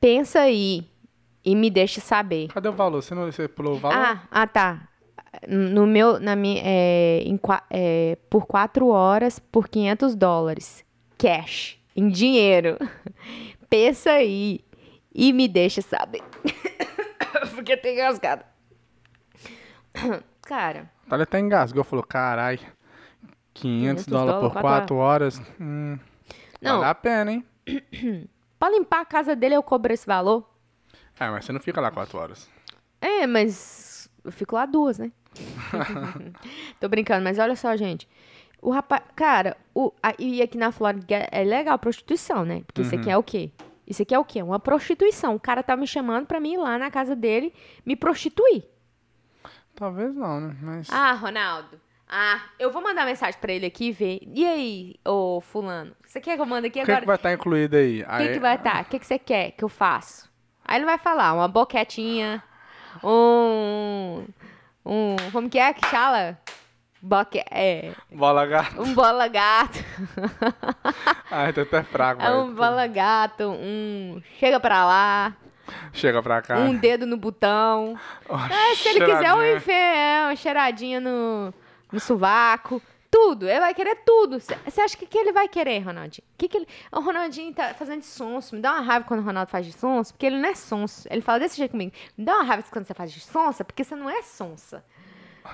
Pensa 0.00 0.40
aí 0.40 0.86
e 1.44 1.54
me 1.54 1.70
deixe 1.70 2.00
saber. 2.00 2.48
Cadê 2.48 2.68
o 2.68 2.72
valor? 2.72 3.02
Você 3.02 3.14
não 3.14 3.30
você 3.30 3.46
pulou 3.46 3.74
o 3.74 3.78
valor? 3.78 3.96
Ah, 3.96 4.22
ah, 4.30 4.46
tá. 4.46 4.88
No 5.48 5.86
meu, 5.86 6.18
na 6.20 6.36
minha, 6.36 6.62
é, 6.64 7.22
em 7.24 7.38
é, 7.70 8.16
por 8.30 8.46
quatro 8.46 8.88
horas 8.88 9.38
por 9.38 9.68
500 9.68 10.14
dólares. 10.14 10.84
Cash. 11.18 11.78
Em 11.94 12.08
dinheiro. 12.08 12.78
Pensa 13.68 14.12
aí 14.12 14.60
e 15.14 15.32
me 15.32 15.46
deixa 15.48 15.82
saber. 15.82 16.22
Porque 17.54 17.76
tem 17.76 18.00
rasgado. 18.00 18.44
Cara, 20.42 20.90
Ele 21.10 21.22
até 21.22 21.40
engasgou, 21.40 21.82
falou, 21.84 22.04
carai, 22.04 22.58
500 23.54 24.04
500 24.04 24.06
dólares 24.06 24.40
por 24.40 24.52
quatro 24.52 24.96
4 24.96 24.96
horas. 24.96 25.42
Hum, 25.60 25.98
Não. 26.60 26.78
Vale 26.78 26.90
a 26.90 26.94
pena, 26.94 27.32
hein? 27.32 27.44
pra 28.58 28.70
limpar 28.70 29.00
a 29.00 29.04
casa 29.06 29.34
dele 29.34 29.54
eu 29.54 29.62
cobro 29.62 29.92
esse 29.92 30.06
valor. 30.06 30.53
É, 31.18 31.30
mas 31.30 31.44
você 31.44 31.52
não 31.52 31.60
fica 31.60 31.80
lá 31.80 31.90
4 31.90 32.18
horas. 32.18 32.50
É, 33.00 33.26
mas 33.26 34.08
eu 34.24 34.32
fico 34.32 34.54
lá 34.56 34.66
duas, 34.66 34.98
né? 34.98 35.12
Tô 36.80 36.88
brincando, 36.88 37.22
mas 37.24 37.38
olha 37.38 37.56
só, 37.56 37.74
gente. 37.76 38.08
O 38.60 38.70
rapaz. 38.70 39.02
Cara, 39.14 39.56
o, 39.74 39.92
a- 40.02 40.14
e 40.18 40.40
aqui 40.42 40.56
na 40.56 40.72
Flórida 40.72 41.28
é 41.30 41.44
legal 41.44 41.74
a 41.74 41.78
prostituição, 41.78 42.44
né? 42.44 42.62
Porque 42.66 42.82
isso 42.82 42.94
aqui 42.94 43.10
é 43.10 43.16
o 43.16 43.22
quê? 43.22 43.50
Isso 43.86 44.02
aqui 44.02 44.14
é 44.14 44.18
o 44.18 44.24
quê? 44.24 44.42
Uma 44.42 44.58
prostituição. 44.58 45.34
O 45.34 45.40
cara 45.40 45.62
tá 45.62 45.76
me 45.76 45.86
chamando 45.86 46.26
pra 46.26 46.40
mim 46.40 46.54
ir 46.54 46.58
lá 46.58 46.78
na 46.78 46.90
casa 46.90 47.14
dele 47.14 47.52
me 47.84 47.94
prostituir. 47.94 48.64
Talvez 49.74 50.14
não, 50.14 50.40
né? 50.40 50.56
Mas... 50.62 50.88
Ah, 50.90 51.12
Ronaldo. 51.12 51.80
Ah, 52.08 52.40
eu 52.58 52.70
vou 52.70 52.80
mandar 52.82 53.04
mensagem 53.04 53.38
pra 53.40 53.52
ele 53.52 53.66
aqui 53.66 53.86
e 53.88 53.92
ver. 53.92 54.20
E 54.22 54.46
aí, 54.46 54.94
ô 55.04 55.40
fulano? 55.40 55.94
Você 56.06 56.20
quer 56.20 56.36
que 56.36 56.40
eu 56.42 56.46
mande 56.46 56.68
aqui 56.68 56.80
o 56.80 56.84
que, 56.84 56.90
agora? 56.90 57.00
que 57.00 57.06
vai 57.06 57.16
estar 57.16 57.32
incluído 57.32 57.76
aí? 57.76 58.02
O 58.02 58.06
que, 58.18 58.32
que 58.34 58.40
vai 58.40 58.54
estar? 58.56 58.82
O 58.82 58.84
que, 58.86 58.98
que 58.98 59.06
você 59.06 59.18
quer 59.18 59.50
que 59.50 59.64
eu 59.64 59.68
faça? 59.68 60.28
Aí 60.66 60.78
ele 60.78 60.84
vai 60.86 60.98
falar 60.98 61.32
uma 61.34 61.48
boquetinha, 61.48 62.42
um. 63.02 64.24
Um. 64.84 65.16
Como 65.32 65.48
que 65.48 65.58
é 65.58 65.72
que 65.72 65.86
fala? 65.86 66.38
Boque, 67.00 67.42
é, 67.50 67.92
Bola 68.10 68.46
gato. 68.46 68.80
um 68.80 68.94
bola 68.94 69.28
gato. 69.28 69.78
Ai, 71.30 71.52
tô 71.52 71.60
até 71.60 71.82
fraco, 71.82 72.22
É 72.22 72.30
um 72.32 72.54
bola 72.54 72.86
gato, 72.86 73.44
um. 73.50 74.22
Chega 74.38 74.58
pra 74.58 74.86
lá, 74.86 75.34
Chega 75.92 76.22
pra 76.22 76.40
cá. 76.40 76.56
um 76.60 76.74
dedo 76.74 77.04
no 77.06 77.16
botão. 77.18 77.98
Ó, 78.26 78.38
É, 78.46 78.74
se 78.74 78.88
ele 78.88 79.00
quiser, 79.04 79.34
um 79.34 79.36
cheiradinha. 79.36 79.56
enfe- 79.56 79.70
é, 79.72 80.22
uma 80.26 80.36
cheiradinha 80.36 81.00
no, 81.00 81.52
no 81.92 82.00
sovaco. 82.00 82.80
Tudo. 83.14 83.48
Ele 83.48 83.60
vai 83.60 83.72
querer 83.74 83.96
tudo. 84.04 84.40
Você 84.40 84.80
acha 84.80 84.96
que 84.96 85.06
que 85.06 85.16
ele 85.16 85.32
vai 85.32 85.46
querer, 85.48 85.78
Ronaldinho? 85.80 86.26
Que 86.36 86.48
que 86.48 86.56
ele... 86.58 86.66
O 86.90 86.98
Ronaldinho 87.00 87.54
tá 87.54 87.72
fazendo 87.74 88.00
de 88.00 88.06
sonso. 88.06 88.56
Me 88.56 88.60
dá 88.60 88.72
uma 88.72 88.80
raiva 88.80 89.04
quando 89.06 89.20
o 89.20 89.22
Ronaldo 89.22 89.50
faz 89.50 89.64
de 89.66 89.72
sonso, 89.72 90.12
porque 90.12 90.26
ele 90.26 90.38
não 90.38 90.48
é 90.48 90.54
sonso. 90.54 91.06
Ele 91.10 91.20
fala 91.20 91.38
desse 91.38 91.56
jeito 91.56 91.70
comigo. 91.70 91.92
Me 92.18 92.24
dá 92.24 92.34
uma 92.34 92.42
raiva 92.44 92.64
quando 92.70 92.86
você 92.86 92.94
faz 92.94 93.12
de 93.12 93.20
sonsa, 93.20 93.64
porque 93.64 93.84
você 93.84 93.94
não 93.94 94.10
é 94.10 94.20
sonsa. 94.22 94.84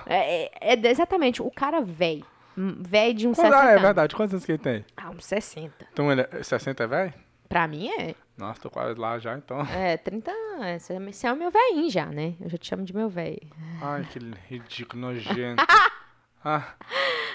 É, 0.07 0.45
é- 0.73 0.73
é 0.73 0.87
exatamente. 0.89 1.41
O 1.41 1.51
cara 1.51 1.81
velho. 1.81 2.25
Velho 2.57 3.13
de 3.13 3.27
uns 3.27 3.35
Quando- 3.37 3.47
60 3.53 3.61
Ah, 3.63 3.67
é 3.67 3.71
anos. 3.71 3.81
verdade. 3.83 4.15
Quantos 4.15 4.33
anos 4.33 4.45
que 4.45 4.51
ele 4.53 4.57
tem? 4.59 4.85
Ah, 4.97 5.09
uns 5.11 5.25
60. 5.25 5.87
Então 5.93 6.11
ele 6.11 6.21
é 6.21 6.43
60 6.43 6.83
é 6.83 6.87
velho? 6.87 7.13
Pra 7.47 7.67
mim 7.67 7.89
é. 7.89 8.15
Nossa, 8.37 8.59
tô 8.61 8.69
quase 8.69 8.97
lá 8.99 9.19
já, 9.19 9.35
então. 9.37 9.61
É, 9.61 9.97
30 9.97 10.31
anos. 10.31 10.81
Você 10.83 10.93
é- 10.93 10.99
Você 10.99 11.27
é 11.27 11.31
o 11.33 11.35
meu 11.35 11.51
velhinho 11.51 11.89
já, 11.91 12.05
né? 12.07 12.33
Eu 12.41 12.49
já 12.49 12.57
te 12.57 12.67
chamo 12.67 12.83
de 12.83 12.95
meu 12.95 13.07
velho. 13.09 13.39
Ai, 13.81 14.05
que 14.11 14.19
ridículo, 14.49 14.99
nojento. 15.01 15.61
Ah, 16.43 16.73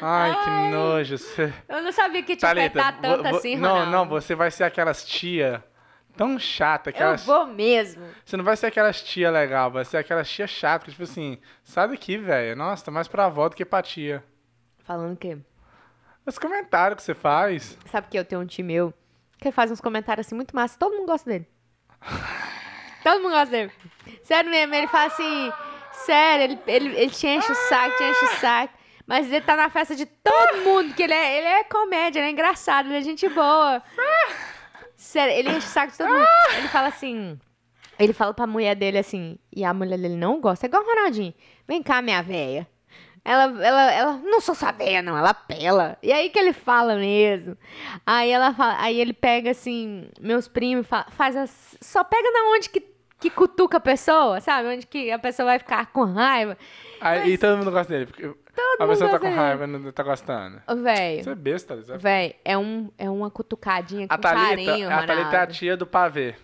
ai, 0.02 0.34
que 0.44 0.50
nojo. 0.74 1.18
Você... 1.18 1.52
Eu 1.68 1.82
não 1.82 1.92
sabia 1.92 2.22
que 2.22 2.36
te 2.36 2.40
Thalita, 2.40 2.66
afetar 2.80 3.00
tanto 3.00 3.22
vo- 3.22 3.30
vo- 3.30 3.36
assim, 3.36 3.56
não, 3.56 3.70
Ronaldo. 3.70 3.90
não, 3.92 4.08
você 4.08 4.34
vai 4.34 4.50
ser 4.50 4.64
aquelas 4.64 5.04
tia 5.04 5.64
tão 6.16 6.38
chata, 6.38 6.90
Eu 6.90 6.94
aquelas... 6.94 7.24
vou 7.24 7.46
mesmo. 7.46 8.04
Você 8.24 8.36
não 8.36 8.44
vai 8.44 8.56
ser 8.56 8.66
aquelas 8.66 9.00
tia 9.02 9.30
legal, 9.30 9.70
vai 9.70 9.84
ser 9.84 9.98
aquelas 9.98 10.28
tia 10.28 10.46
chata, 10.46 10.84
que, 10.86 10.90
tipo 10.90 11.02
assim, 11.04 11.38
sai 11.62 11.88
daqui, 11.88 12.16
velho. 12.18 12.56
Nossa, 12.56 12.84
tá 12.86 12.90
mais 12.90 13.06
pra 13.06 13.26
avó 13.26 13.48
do 13.48 13.54
que 13.56 13.64
pra 13.64 13.82
tia. 13.82 14.24
Falando 14.84 15.12
o 15.14 15.16
quê? 15.16 15.36
Os 16.24 16.38
comentários 16.38 16.96
que 16.96 17.02
você 17.02 17.14
faz. 17.14 17.78
Sabe 17.86 18.08
que 18.08 18.18
eu 18.18 18.24
tenho 18.24 18.40
um 18.40 18.46
tio 18.46 18.64
meu 18.64 18.92
que 19.38 19.52
faz 19.52 19.70
uns 19.70 19.80
comentários 19.80 20.26
assim 20.26 20.34
muito 20.34 20.56
massa. 20.56 20.76
Todo 20.78 20.94
mundo 20.96 21.06
gosta 21.06 21.28
dele. 21.30 21.46
Todo 23.04 23.22
mundo 23.22 23.32
gosta 23.32 23.50
dele. 23.50 23.72
Sério 24.24 24.50
mesmo, 24.50 24.74
ele 24.74 24.88
fala 24.88 25.06
assim. 25.06 25.52
Sério, 25.92 26.44
ele, 26.44 26.58
ele, 26.66 26.96
ele 27.00 27.10
te 27.10 27.26
enche 27.26 27.50
o 27.50 27.54
saco, 27.54 27.96
te 27.96 28.02
enche 28.04 28.24
o 28.24 28.28
saco. 28.40 28.74
Mas 29.06 29.26
ele 29.30 29.40
tá 29.40 29.54
na 29.56 29.70
festa 29.70 29.94
de 29.94 30.04
todo 30.04 30.64
mundo, 30.64 30.92
que 30.94 31.02
ele 31.02 31.14
é, 31.14 31.38
ele 31.38 31.46
é 31.46 31.64
comédia, 31.64 32.18
ele 32.20 32.28
é 32.28 32.30
engraçado, 32.32 32.86
ele 32.88 32.98
é 32.98 33.02
gente 33.02 33.28
boa. 33.28 33.80
Sério, 34.96 35.32
ele 35.34 35.50
enche 35.50 35.58
o 35.66 35.70
saco 35.70 35.92
de 35.92 35.98
todo 35.98 36.08
mundo. 36.08 36.26
Ele 36.56 36.68
fala 36.68 36.88
assim. 36.88 37.38
Ele 37.98 38.12
fala 38.12 38.34
pra 38.34 38.46
mulher 38.46 38.74
dele 38.74 38.98
assim, 38.98 39.38
e 39.54 39.64
a 39.64 39.72
mulher 39.72 39.96
dele 39.98 40.16
não 40.16 40.40
gosta. 40.40 40.66
É 40.66 40.68
igual 40.68 40.82
o 40.82 40.86
Ronaldinho. 40.86 41.32
Vem 41.66 41.82
cá, 41.82 42.02
minha 42.02 42.22
véia. 42.22 42.66
Ela, 43.24 43.42
ela, 43.64 43.92
ela, 43.92 44.12
não 44.18 44.40
sou 44.40 44.54
sua 44.54 44.70
véia, 44.70 45.02
não, 45.02 45.16
ela 45.16 45.34
pela. 45.34 45.98
E 46.02 46.12
aí 46.12 46.30
que 46.30 46.38
ele 46.38 46.52
fala 46.52 46.94
mesmo. 46.96 47.56
Aí 48.04 48.30
ela 48.30 48.54
fala, 48.54 48.76
aí 48.80 49.00
ele 49.00 49.12
pega 49.12 49.50
assim, 49.50 50.08
meus 50.20 50.46
primos, 50.46 50.86
fa- 50.86 51.06
faz 51.10 51.34
as, 51.34 51.76
só 51.80 52.04
pega 52.04 52.30
na 52.30 52.50
onde 52.54 52.70
que, 52.70 52.80
que 53.18 53.30
cutuca 53.30 53.78
a 53.78 53.80
pessoa, 53.80 54.40
sabe? 54.40 54.68
Onde 54.68 54.86
que 54.86 55.10
a 55.10 55.18
pessoa 55.18 55.46
vai 55.46 55.58
ficar 55.58 55.86
com 55.86 56.04
raiva. 56.04 56.56
Aí, 57.00 57.32
E 57.32 57.38
todo 57.38 57.56
mundo 57.58 57.70
gosta 57.70 57.92
dele. 57.92 58.06
Porque 58.06 58.24
a 58.24 58.28
mundo 58.84 58.88
pessoa 58.90 59.10
tá 59.10 59.18
com 59.18 59.24
dele. 59.26 59.36
raiva, 59.36 59.66
não 59.66 59.90
tá 59.92 60.02
gostando. 60.02 60.60
Véi, 60.82 61.22
Você 61.22 61.30
é 61.30 61.34
besta, 61.34 61.74
Thalita. 61.74 61.98
véi, 61.98 62.36
é, 62.44 62.56
um, 62.58 62.90
é 62.98 63.08
uma 63.10 63.30
cutucadinha 63.30 64.06
com 64.06 64.14
A 64.14 64.18
Thalita, 64.18 64.46
carinho, 64.48 64.90
a 64.90 65.06
Thalita 65.06 65.36
é 65.36 65.40
a 65.40 65.46
tia 65.46 65.76
do 65.76 65.86
pavê. 65.86 66.34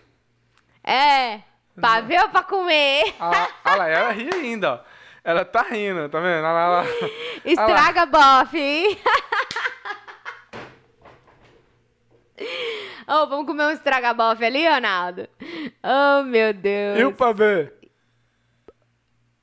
É, 0.83 1.39
pra 1.79 2.01
ver 2.01 2.21
ou 2.21 2.29
pra 2.29 2.43
comer? 2.43 3.13
Ah, 3.19 3.47
Olha 3.65 3.75
lá, 3.77 3.87
ela 3.89 4.11
ri 4.11 4.29
ainda, 4.33 4.73
ó. 4.73 4.79
Ela 5.25 5.45
tá 5.45 5.61
rindo, 5.61 6.09
tá 6.09 6.19
vendo? 6.19 6.43
Olha 6.43 6.51
lá, 6.51 6.81
olha 6.81 6.89
lá. 6.89 6.95
Estraga 7.45 8.05
bofe, 8.05 8.57
hein? 8.59 8.97
Ô, 13.07 13.27
vamos 13.27 13.45
comer 13.45 13.65
um 13.67 13.71
estraga-bofe 13.71 14.43
ali, 14.45 14.67
Ronaldo? 14.67 15.27
Oh, 15.83 16.23
meu 16.23 16.53
Deus. 16.53 16.99
E 16.99 17.03
o 17.03 17.13
pavê? 17.13 17.73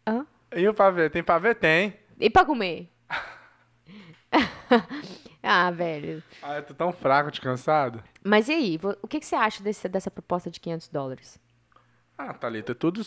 Hã? 0.06 0.26
E 0.56 0.66
o 0.68 0.74
pavê? 0.74 1.10
Tem 1.10 1.22
pavê? 1.22 1.54
Tem. 1.54 1.94
E 2.18 2.30
pra 2.30 2.44
comer? 2.44 2.90
ah, 5.42 5.70
velho. 5.70 6.22
Ah, 6.42 6.56
eu 6.56 6.62
tô 6.62 6.74
tão 6.74 6.92
fraco, 6.92 7.30
de 7.30 7.40
cansado. 7.40 8.02
Mas 8.24 8.48
e 8.48 8.52
aí, 8.52 8.78
o 9.02 9.06
que, 9.08 9.20
que 9.20 9.26
você 9.26 9.34
acha 9.36 9.62
desse- 9.62 9.88
dessa 9.88 10.10
proposta 10.10 10.50
de 10.50 10.60
500 10.60 10.88
dólares? 10.88 11.38
Ah, 12.16 12.34
Thalita, 12.34 12.74
tudo 12.74 13.02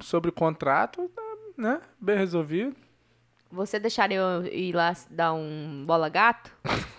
sobre 0.00 0.30
contrato, 0.30 1.08
tá, 1.14 1.22
né? 1.56 1.80
Bem 2.00 2.16
resolvido. 2.16 2.74
Você 3.50 3.78
deixaria 3.78 4.18
eu 4.18 4.46
ir 4.46 4.72
lá 4.74 4.92
dar 5.10 5.32
um 5.34 5.84
bola 5.86 6.08
gato? 6.08 6.52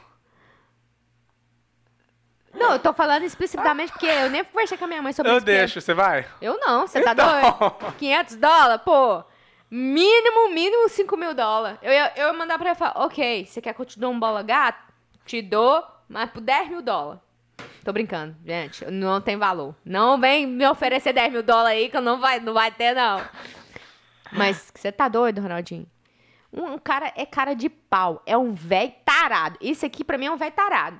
Não, 2.66 2.74
eu 2.74 2.80
tô 2.80 2.94
falando 2.94 3.24
explicitamente 3.24 3.92
porque 3.92 4.06
eu 4.08 4.30
nem 4.30 4.44
conversei 4.44 4.78
com 4.78 4.86
a 4.86 4.88
minha 4.88 5.02
mãe 5.02 5.14
sobre 5.14 5.32
Eu 5.32 5.38
isso. 5.38 5.46
porque- 5.46 5.58
deixo, 5.58 5.82
você 5.82 5.94
vai? 5.94 6.26
Eu 6.42 6.58
não, 6.60 6.88
você 6.88 7.02
tá 7.02 7.12
Então. 7.14 7.28
doido? 7.80 7.94
500 7.98 8.36
dólares? 8.38 8.82
Pô, 8.84 9.24
mínimo, 9.70 10.50
mínimo 10.54 10.90
5 10.90 11.16
mil 11.18 11.34
dólares. 11.34 11.78
Eu 11.82 11.92
ia, 11.92 12.12
eu 12.16 12.28
ia 12.28 12.34
mandar 12.34 12.58
pra 12.58 12.70
ele 12.70 12.76
falar, 12.78 12.94
ok, 13.06 13.46
você 13.46 13.62
quer 13.62 13.74
que 13.74 13.82
eu 13.82 13.86
te 13.86 14.00
dou 14.00 14.12
um 14.12 14.20
bola 14.20 14.42
gato? 14.44 14.80
Te 15.26 15.42
dou, 15.42 15.84
mas 16.08 16.30
por 16.30 16.42
10 16.42 16.70
mil 16.70 16.82
dólares. 16.82 17.22
Tô 17.84 17.94
brincando, 17.94 18.36
gente, 18.46 18.84
não 18.86 19.22
tem 19.22 19.38
valor. 19.38 19.76
Não 19.86 20.20
vem 20.20 20.48
me 20.48 20.68
oferecer 20.68 21.14
10 21.14 21.32
mil 21.32 21.44
dólares 21.44 21.80
aí 21.80 21.90
que 21.90 21.96
eu 21.98 22.02
não 22.02 22.20
vai, 22.20 22.40
não 22.40 22.54
vai 22.54 22.72
ter, 22.72 22.94
não. 22.96 23.22
Mas 24.32 24.72
você 24.74 24.92
tá 24.92 25.08
doido, 25.08 25.42
Ronaldinho? 25.42 25.86
Um, 26.52 26.74
um 26.74 26.78
cara 26.78 27.12
é 27.16 27.26
cara 27.26 27.54
de 27.54 27.70
pau, 27.70 28.22
é 28.26 28.36
um 28.38 28.54
velho 28.54 28.94
tarado. 29.04 29.58
Isso 29.62 29.86
aqui 29.86 30.04
pra 30.04 30.18
mim 30.18 30.26
é 30.26 30.32
um 30.32 30.38
velho 30.38 30.52
tarado. 30.54 31.00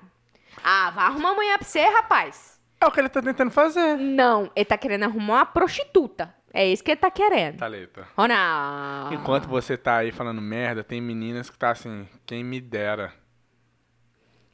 Ah, 0.68 0.90
vai 0.90 1.06
arrumar 1.06 1.30
uma 1.30 1.36
mulher 1.36 1.60
pra 1.60 1.68
você, 1.68 1.86
rapaz. 1.86 2.60
É 2.82 2.88
o 2.88 2.92
que 2.92 3.00
ele 3.00 3.08
tá 3.08 3.22
tentando 3.22 3.52
fazer. 3.52 3.98
Não, 3.98 4.52
ele 4.56 4.66
tá 4.66 4.76
querendo 4.76 5.04
arrumar 5.04 5.36
uma 5.36 5.46
prostituta. 5.46 6.34
É 6.52 6.68
isso 6.68 6.84
que 6.84 6.90
ele 6.90 7.00
tá 7.00 7.12
querendo. 7.12 7.58
Thalita. 7.58 8.08
Ronaldo. 8.18 9.14
Enquanto 9.14 9.48
você 9.48 9.78
tá 9.78 9.98
aí 9.98 10.12
falando 10.12 10.42
merda, 10.42 10.84
tem 10.84 11.00
meninas 11.00 11.52
que 11.52 11.58
tá 11.58 11.70
assim, 11.70 12.10
quem 12.26 12.44
me 12.44 12.60
dera. 12.60 13.14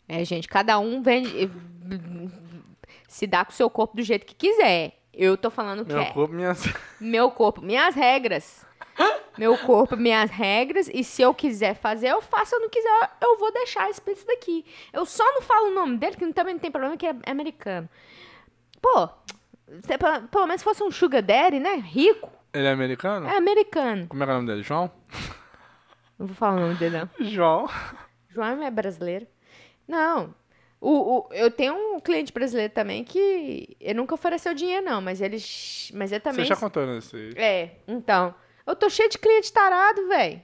É, 0.06 0.26
gente, 0.26 0.50
cada 0.50 0.78
um 0.80 1.02
vende. 1.02 1.50
Se 3.08 3.26
dá 3.26 3.46
com 3.46 3.52
o 3.52 3.56
seu 3.56 3.70
corpo 3.70 3.96
do 3.96 4.04
jeito 4.04 4.26
que 4.26 4.36
quiser. 4.36 5.00
Eu 5.14 5.38
tô 5.38 5.50
falando 5.50 5.86
que 5.86 5.94
Meu 5.94 6.02
é 6.02 6.12
corpo, 6.12 6.34
minhas... 6.34 6.64
meu 7.00 7.32
corpo, 7.32 7.62
minhas 7.62 7.96
regras. 7.96 8.66
Meu 9.38 9.58
corpo, 9.58 9.96
minhas 9.98 10.30
regras. 10.30 10.90
E 10.94 11.04
se 11.04 11.22
eu 11.22 11.34
quiser 11.34 11.76
fazer, 11.76 12.08
eu 12.10 12.22
faço. 12.22 12.52
Se 12.52 12.56
eu 12.56 12.60
não 12.62 12.70
quiser, 12.70 13.12
eu 13.22 13.38
vou 13.38 13.52
deixar 13.52 13.90
esse 13.90 14.02
preço 14.02 14.26
daqui. 14.28 14.66
Eu 14.92 15.06
só 15.06 15.24
não 15.34 15.42
falo 15.42 15.68
o 15.70 15.74
nome 15.76 15.98
dele, 15.98 16.16
que 16.16 16.34
também 16.34 16.54
não 16.54 16.60
tem 16.62 16.72
problema, 16.72 16.98
que 16.98 17.06
é 17.08 17.16
americano. 17.28 17.88
Pô, 18.82 19.08
se- 19.84 19.98
pelo 19.98 20.28
pelo 20.28 20.48
menos 20.48 20.64
fosse 20.64 20.84
um 20.84 20.92
sugar 20.92 21.22
daddy, 21.22 21.60
né? 21.60 21.76
Rico. 21.76 22.30
Ele 22.54 22.68
é 22.68 22.72
americano? 22.72 23.28
É 23.28 23.38
americano. 23.38 24.08
Como 24.08 24.22
é 24.22 24.26
que 24.26 24.32
é 24.32 24.34
o 24.34 24.38
nome 24.38 24.48
dele? 24.48 24.64
João? 24.64 24.92
Não 26.20 26.28
vou 26.28 26.36
falar 26.36 26.58
o 26.58 26.60
nome 26.60 26.76
dele, 26.76 26.98
não. 27.00 27.10
João. 27.28 27.68
João 28.30 28.62
é 28.64 28.70
brasileiro. 28.70 29.26
Não. 29.88 30.36
O, 30.80 30.90
o, 31.20 31.30
eu 31.34 31.50
tenho 31.50 31.74
um 31.76 32.00
cliente 32.00 32.32
brasileiro 32.34 32.72
também 32.74 33.04
que 33.04 33.76
ele 33.80 33.96
nunca 33.96 34.14
ofereceu 34.16 34.54
dinheiro, 34.54 34.86
não, 34.86 35.02
mas 35.02 35.20
ele. 35.22 35.38
Mas 35.94 36.12
ele 36.12 36.20
também. 36.20 36.44
Você 36.46 36.50
já 36.50 36.56
contou 36.56 36.86
nesse... 36.86 37.34
É, 37.36 37.72
então. 37.88 38.34
Eu 38.66 38.76
tô 38.76 38.90
cheio 38.90 39.10
de 39.10 39.18
cliente 39.18 39.52
tarado, 39.52 40.08
velho. 40.08 40.42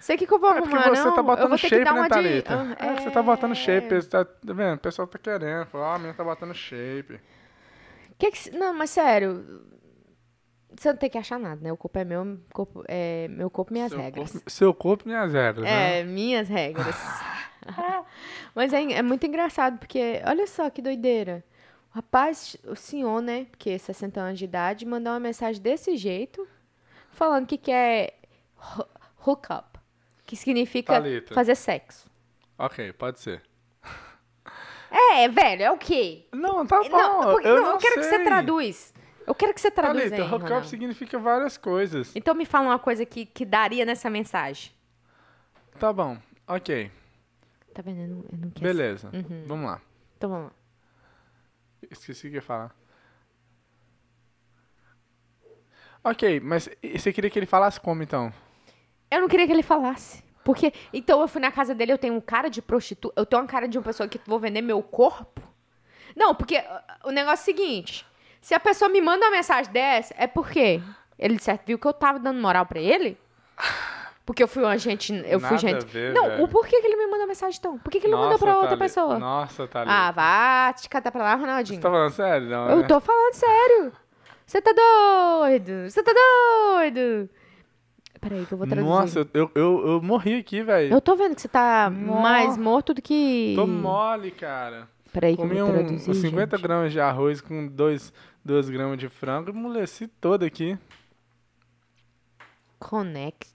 Sei 0.00 0.16
o 0.16 0.18
que, 0.18 0.26
que 0.26 0.34
eu 0.34 0.38
vou 0.38 0.50
É 0.50 0.60
porque 0.60 0.74
arrumar, 0.74 0.96
você 0.96 1.04
não. 1.04 1.14
tá 1.14 1.22
botando 1.22 1.56
shape, 1.58 1.84
dar 1.84 1.92
né, 1.94 2.00
uma 2.00 2.08
de. 2.08 2.14
Thalita? 2.14 2.76
Ah, 2.78 2.86
É, 2.86 3.00
você 3.00 3.10
tá 3.10 3.22
botando 3.22 3.54
shape, 3.54 3.88
você 3.94 4.08
tá, 4.08 4.24
tá 4.24 4.52
vendo? 4.52 4.74
O 4.74 4.80
pessoal 4.80 5.06
tá 5.06 5.18
querendo. 5.18 5.68
Ó, 5.72 5.84
a 5.94 5.98
menina 5.98 6.14
tá 6.14 6.24
botando 6.24 6.54
shape. 6.54 7.20
Que 8.18 8.30
que, 8.30 8.50
não, 8.50 8.74
mas 8.74 8.90
sério. 8.90 9.62
Você 10.76 10.88
não 10.90 10.96
tem 10.96 11.10
que 11.10 11.18
achar 11.18 11.38
nada, 11.38 11.60
né? 11.60 11.72
O 11.72 11.76
corpo 11.76 11.98
é 11.98 12.04
meu, 12.04 12.38
corpo, 12.52 12.82
é 12.88 13.28
meu 13.28 13.48
corpo, 13.50 13.72
minhas 13.72 13.90
seu 13.90 13.98
regras. 14.00 14.32
Corpo, 14.32 14.50
seu 14.50 14.74
corpo, 14.74 15.06
minhas 15.06 15.32
regras, 15.32 15.64
né? 15.64 16.00
É, 16.00 16.04
minhas 16.04 16.48
regras. 16.48 16.96
Mas 18.54 18.72
é, 18.72 18.82
é 18.92 19.02
muito 19.02 19.26
engraçado, 19.26 19.78
porque 19.78 20.20
olha 20.26 20.46
só 20.46 20.68
que 20.70 20.82
doideira. 20.82 21.44
O 21.92 21.94
rapaz, 21.96 22.56
o 22.66 22.74
senhor, 22.74 23.20
né, 23.20 23.46
que 23.58 23.70
é 23.70 23.78
60 23.78 24.20
anos 24.20 24.38
de 24.38 24.46
idade, 24.46 24.86
mandou 24.86 25.12
uma 25.12 25.20
mensagem 25.20 25.60
desse 25.60 25.96
jeito, 25.96 26.46
falando 27.12 27.46
que 27.46 27.56
quer 27.58 28.18
ho- 28.58 28.86
hook 29.26 29.46
up, 29.52 29.78
que 30.26 30.34
significa 30.36 30.94
Thalita. 30.94 31.34
fazer 31.34 31.54
sexo. 31.54 32.10
Ok, 32.58 32.92
pode 32.94 33.20
ser. 33.20 33.42
É, 34.90 35.26
velho, 35.28 35.62
é 35.62 35.70
o 35.70 35.78
quê? 35.78 36.26
Não, 36.32 36.66
tá 36.66 36.82
bom. 36.82 36.88
não, 36.90 37.40
eu 37.40 37.56
não, 37.56 37.72
não 37.72 37.78
quero 37.78 37.94
que 37.94 38.02
você 38.04 38.16
sei. 38.16 38.24
traduz. 38.24 38.92
Eu 39.26 39.34
quero 39.34 39.54
que 39.54 39.60
você 39.60 39.70
traduz 39.70 40.10
Thalita, 40.10 40.22
aí, 40.28 40.32
hook 40.34 40.52
up 40.52 40.68
significa 40.68 41.18
várias 41.18 41.56
coisas. 41.56 42.14
Então 42.14 42.34
me 42.34 42.44
fala 42.44 42.66
uma 42.68 42.78
coisa 42.78 43.06
que, 43.06 43.24
que 43.24 43.44
daria 43.46 43.84
nessa 43.84 44.10
mensagem. 44.10 44.72
Tá 45.78 45.92
bom, 45.92 46.18
ok. 46.46 46.90
Tá 47.72 47.80
vendo? 47.82 48.00
Eu 48.00 48.08
não, 48.08 48.16
eu 48.32 48.38
não. 48.38 48.48
Beleza, 48.60 49.10
Uhum. 49.14 49.44
vamos 49.46 49.66
lá. 49.70 49.80
Então 50.18 50.28
vamos 50.28 50.46
lá. 50.46 50.52
Esqueci 51.90 52.26
o 52.26 52.30
que 52.30 52.36
ia 52.36 52.42
falar. 52.42 52.74
Ok, 56.04 56.40
mas 56.40 56.68
você 56.96 57.12
queria 57.12 57.30
que 57.30 57.38
ele 57.38 57.46
falasse 57.46 57.80
como 57.80 58.02
então? 58.02 58.32
Eu 59.10 59.20
não 59.20 59.28
queria 59.28 59.46
que 59.46 59.52
ele 59.52 59.62
falasse. 59.62 60.22
Porque, 60.44 60.72
então 60.92 61.20
eu 61.20 61.28
fui 61.28 61.40
na 61.40 61.52
casa 61.52 61.74
dele, 61.74 61.92
eu 61.92 61.98
tenho 61.98 62.14
um 62.14 62.20
cara 62.20 62.48
de 62.48 62.60
prostituta, 62.60 63.14
eu 63.20 63.24
tenho 63.24 63.40
uma 63.42 63.48
cara 63.48 63.68
de 63.68 63.78
uma 63.78 63.84
pessoa 63.84 64.08
que 64.08 64.20
vou 64.26 64.40
vender 64.40 64.60
meu 64.60 64.82
corpo. 64.82 65.40
Não, 66.16 66.34
porque 66.34 66.62
o 67.04 67.10
negócio 67.10 67.50
é 67.50 67.54
o 67.54 67.56
seguinte, 67.56 68.04
se 68.40 68.54
a 68.54 68.60
pessoa 68.60 68.88
me 68.88 69.00
manda 69.00 69.24
uma 69.24 69.30
mensagem 69.30 69.72
dessa, 69.72 70.12
é 70.18 70.26
porque 70.26 70.82
ele 71.16 71.38
certo 71.38 71.66
viu 71.66 71.78
que 71.78 71.86
eu 71.86 71.92
tava 71.92 72.18
dando 72.18 72.40
moral 72.40 72.66
pra 72.66 72.80
ele? 72.80 73.16
Porque 74.24 74.42
eu 74.42 74.48
fui 74.48 74.62
uma 74.62 74.78
gente, 74.78 75.12
eu 75.26 75.40
fui 75.40 75.50
Nada 75.50 75.58
gente... 75.58 75.84
a 75.84 75.88
ver, 75.88 76.12
não, 76.12 76.28
velho. 76.28 76.44
o 76.44 76.48
porquê 76.48 76.80
que 76.80 76.86
ele 76.86 76.96
me 76.96 77.06
manda 77.08 77.26
mensagem 77.26 77.58
então? 77.58 77.78
Por 77.78 77.90
que, 77.90 78.00
que 78.00 78.06
ele 78.06 78.14
mandou 78.14 78.38
pra 78.38 78.56
outra 78.56 78.76
pessoa? 78.76 79.18
Nossa, 79.18 79.66
Thalita. 79.66 79.92
Ah, 79.92 80.10
vá 80.12 80.72
te 80.72 80.88
catar 80.88 81.10
pra 81.10 81.22
lá, 81.24 81.34
Ronaldinho. 81.34 81.76
Você 81.76 81.82
tá 81.82 81.90
falando 81.90 82.12
sério? 82.12 82.48
Não, 82.48 82.70
Eu 82.70 82.76
né? 82.78 82.86
tô 82.86 83.00
falando 83.00 83.34
sério. 83.34 83.92
Você 84.52 84.60
tá 84.60 84.70
doido? 84.70 85.88
Você 85.88 86.02
tá 86.02 86.12
doido? 86.12 87.30
Peraí 88.20 88.44
que 88.44 88.52
eu 88.52 88.58
vou 88.58 88.66
traduzir. 88.66 88.86
Nossa, 88.86 89.26
eu, 89.32 89.50
eu, 89.54 89.86
eu, 89.86 90.02
morri 90.02 90.34
aqui, 90.34 90.62
velho. 90.62 90.92
Eu 90.92 91.00
tô 91.00 91.16
vendo 91.16 91.34
que 91.34 91.40
você 91.40 91.48
tá 91.48 91.88
Nó. 91.88 92.20
mais 92.20 92.58
morto 92.58 92.92
do 92.92 93.00
que. 93.00 93.54
Tô 93.56 93.66
mole, 93.66 94.30
cara. 94.30 94.90
Peraí 95.10 95.36
que 95.36 95.40
Comi 95.40 95.56
eu 95.56 95.64
vou 95.64 95.74
um, 95.74 95.78
traduzir. 95.78 96.10
uns 96.10 96.18
50 96.18 96.56
gente. 96.58 96.62
gramas 96.62 96.92
de 96.92 97.00
arroz 97.00 97.40
com 97.40 97.66
2 97.66 98.12
gramas 98.68 98.98
de 98.98 99.08
frango 99.08 99.48
e 99.48 99.54
moleci 99.54 100.06
todo 100.06 100.42
aqui. 100.42 100.78
Conecte-se. 102.78 103.51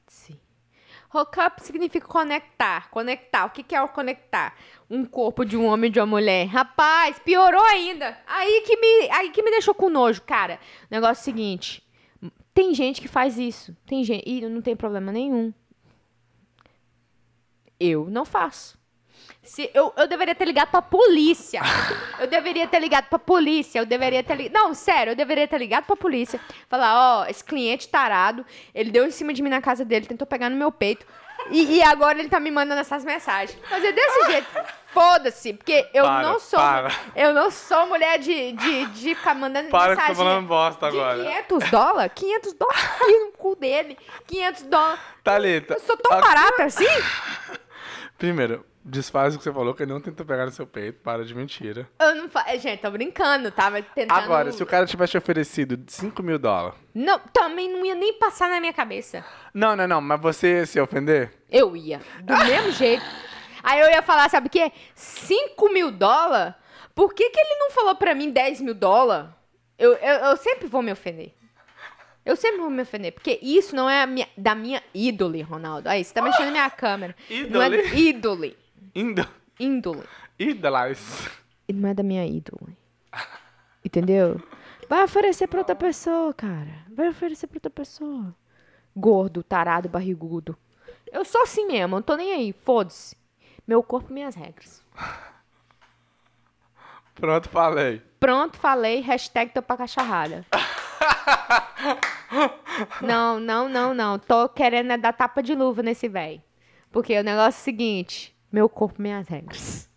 Hook 1.18 1.40
up 1.40 1.64
significa 1.64 2.08
conectar. 2.08 2.90
Conectar. 2.90 3.46
O 3.46 3.50
que, 3.50 3.64
que 3.64 3.76
é 3.76 3.82
o 3.82 3.90
conectar? 3.90 4.56
Um 4.90 5.04
corpo 5.04 5.44
de 5.44 5.58
um 5.58 5.66
homem 5.66 5.90
e 5.90 5.92
de 5.92 6.00
uma 6.00 6.06
mulher. 6.06 6.46
Rapaz, 6.48 7.18
piorou 7.20 7.64
ainda. 7.64 8.18
Aí 8.28 8.62
que 8.62 8.78
me, 8.78 9.10
aí 9.12 9.32
que 9.32 9.42
me 9.42 9.50
deixou 9.50 9.74
com 9.74 9.90
nojo, 9.90 10.22
cara. 10.22 10.60
O 10.84 10.88
negócio 10.92 11.22
é 11.22 11.22
o 11.22 11.26
seguinte. 11.26 11.84
Tem 12.54 12.74
gente 12.74 13.02
que 13.02 13.08
faz 13.08 13.38
isso. 13.38 13.76
Tem 13.86 14.04
gente. 14.04 14.24
E 14.28 14.48
não 14.48 14.62
tem 14.62 14.76
problema 14.76 15.12
nenhum. 15.12 15.54
Eu 17.80 18.08
não 18.10 18.26
faço. 18.26 18.77
Se, 19.48 19.72
eu, 19.74 19.94
eu 19.98 20.08
deveria 20.08 20.36
ter 20.36 20.46
ligado 20.46 20.70
pra 20.70 20.82
polícia. 20.82 21.62
Eu 22.20 22.28
deveria 22.28 22.68
ter 22.68 22.80
ligado 22.80 23.06
pra 23.10 23.18
polícia. 23.18 23.80
Eu 23.80 23.86
deveria 23.86 24.22
ter 24.24 24.36
ligado. 24.36 24.54
Não, 24.54 24.74
sério, 24.74 25.12
eu 25.12 25.16
deveria 25.16 25.48
ter 25.48 25.58
ligado 25.58 25.86
pra 25.86 25.96
polícia. 25.96 26.40
Falar, 26.70 27.22
ó, 27.22 27.26
esse 27.26 27.44
cliente 27.44 27.88
tarado, 27.90 28.46
ele 28.76 28.92
deu 28.92 29.06
em 29.06 29.12
cima 29.12 29.34
de 29.34 29.42
mim 29.42 29.50
na 29.50 29.62
casa 29.62 29.84
dele, 29.86 30.06
tentou 30.06 30.28
pegar 30.28 30.50
no 30.50 30.56
meu 30.56 30.72
peito. 30.72 31.06
E, 31.52 31.78
e 31.78 31.84
agora 31.84 32.20
ele 32.20 32.28
tá 32.30 32.40
me 32.40 32.50
mandando 32.52 32.82
essas 32.82 33.06
mensagens. 33.06 33.58
Fazer 33.70 33.92
desse 33.94 34.26
jeito. 34.32 34.48
Foda-se, 34.88 35.54
porque 35.54 35.88
eu 35.94 36.04
Para, 36.04 36.28
não 36.28 36.40
sou. 36.40 36.60
para. 36.60 36.92
Eu 37.16 37.32
não 37.34 37.52
sou 37.52 37.86
mulher 37.88 38.18
de, 38.18 38.54
de, 38.54 38.86
de 38.88 39.16
ficar 39.16 39.36
mandando 39.36 39.70
Para 39.70 39.96
que 39.96 40.02
mensagem. 40.02 40.16
você 40.16 40.22
tá 40.24 40.28
falando 40.30 40.48
bosta 40.48 40.90
de 40.92 40.98
agora. 41.00 41.24
500 41.48 41.70
dólares? 41.70 42.12
500 42.16 42.54
dólares 42.54 42.90
no 43.26 43.32
cu 43.38 43.56
dele. 43.56 43.98
500 44.26 44.64
dólares. 44.64 45.00
Thalita. 45.24 45.74
Eu 45.76 45.80
sou 45.82 45.96
tão 45.98 46.18
a- 46.18 46.22
barata 46.22 46.64
assim? 46.64 46.86
Primeiro, 48.18 48.66
desfaz 48.88 49.36
o 49.36 49.38
que 49.38 49.44
você 49.44 49.52
falou, 49.52 49.74
que 49.74 49.84
ele 49.84 49.92
não 49.94 50.02
tentou 50.02 50.26
pegar 50.26 50.46
no 50.46 50.52
seu 50.52 50.66
peito. 50.66 51.00
Para 51.02 51.24
de 51.26 51.36
mentira. 51.36 51.88
Eu 52.00 52.16
não 52.16 52.30
fa... 52.30 52.44
Gente, 52.58 52.82
tô 52.82 52.90
brincando, 52.90 53.52
tava 53.52 53.82
tentando... 53.82 54.18
Agora, 54.18 54.52
se 54.52 54.64
o 54.64 54.66
cara 54.66 54.86
tivesse 54.86 55.18
oferecido 55.18 55.80
5 55.88 56.24
mil 56.24 56.40
dólares. 56.40 56.78
Não, 56.94 57.20
também 57.32 57.72
não 57.72 57.86
ia 57.86 57.96
nem 57.96 58.14
passar 58.14 58.50
na 58.50 58.60
minha 58.60 58.74
cabeça. 58.74 59.24
Não, 59.54 59.76
não, 59.76 59.88
não, 59.88 60.02
mas 60.02 60.20
você 60.22 60.60
ia 60.60 60.66
se 60.66 60.80
ofender? 60.80 61.32
Eu 61.50 61.76
ia, 61.76 62.02
do 62.24 62.36
mesmo 62.46 62.72
jeito. 62.72 63.04
Aí 63.64 63.80
eu 63.82 63.90
ia 63.90 64.02
falar, 64.02 64.30
sabe 64.30 64.48
o 64.48 64.50
quê? 64.50 64.72
5 64.96 65.70
mil 65.74 65.92
dólares? 65.92 66.54
Por 66.96 67.14
que, 67.14 67.30
que 67.30 67.40
ele 67.40 67.60
não 67.60 67.72
falou 67.72 67.96
pra 67.96 68.16
mim 68.16 68.32
10 68.32 68.62
mil 68.62 68.74
dólares? 68.74 69.30
Eu, 69.78 69.94
eu, 69.94 70.16
eu 70.30 70.38
sempre 70.38 70.68
vou 70.68 70.82
me 70.82 70.92
ofender. 70.92 71.34
Eu 72.26 72.36
sempre 72.36 72.60
vou 72.60 72.70
me 72.70 72.82
ofender, 72.82 73.14
porque 73.14 73.40
isso 73.42 73.74
não 73.76 73.90
é 73.90 74.02
a 74.02 74.08
minha- 74.08 74.28
da 74.38 74.54
minha 74.54 74.84
ídole, 74.94 75.42
Ronaldo. 75.42 75.88
Aí, 75.88 76.04
você 76.04 76.14
tá 76.14 76.22
mexendo 76.22 76.48
na 76.48 76.52
minha 76.52 76.70
câmera. 76.70 77.16
Não 77.50 77.62
é 77.62 77.70
Ídole? 77.96 78.58
Índole. 78.96 80.04
Idolize. 80.40 81.30
E 81.68 81.74
não 81.74 81.90
é 81.90 81.94
da 81.94 82.04
minha 82.04 82.26
ídole. 82.26 82.78
Entendeu? 83.84 84.42
Vai 84.90 85.04
oferecer 85.04 85.48
pra 85.48 85.60
outra 85.60 85.76
pessoa, 85.76 86.34
cara. 86.34 86.86
Vai 86.96 87.10
oferecer 87.10 87.48
pra 87.48 87.58
outra 87.58 87.70
pessoa. 87.70 88.34
Gordo, 88.96 89.44
tarado, 89.44 89.90
barrigudo. 89.90 90.58
Eu 91.12 91.24
sou 91.26 91.42
assim 91.42 91.68
mesmo, 91.68 91.96
não 91.96 92.02
tô 92.02 92.16
nem 92.16 92.34
aí. 92.34 92.54
Foda-se. 92.54 93.16
Meu 93.66 93.84
corpo, 93.84 94.14
minhas 94.14 94.36
regras. 94.36 94.84
Pronto, 97.16 97.50
falei. 97.50 98.02
Pronto, 98.20 98.58
falei. 98.58 99.02
Hashtag 99.02 99.52
tô 99.54 99.62
pra 99.62 99.78
cacharrada. 99.78 100.46
Não, 103.02 103.40
não, 103.40 103.68
não, 103.70 103.94
não. 103.94 104.20
Tô 104.20 104.48
querendo 104.50 104.92
é 104.92 104.98
dar 104.98 105.14
tapa 105.14 105.42
de 105.42 105.56
luva 105.56 105.82
nesse 105.82 106.08
velho. 106.08 106.42
Porque 106.92 107.18
o 107.18 107.24
negócio 107.24 107.60
é 107.60 107.62
o 107.62 107.64
seguinte: 107.64 108.36
meu 108.52 108.70
corpo, 108.70 109.02
minhas 109.02 109.28
regras. 109.28 109.90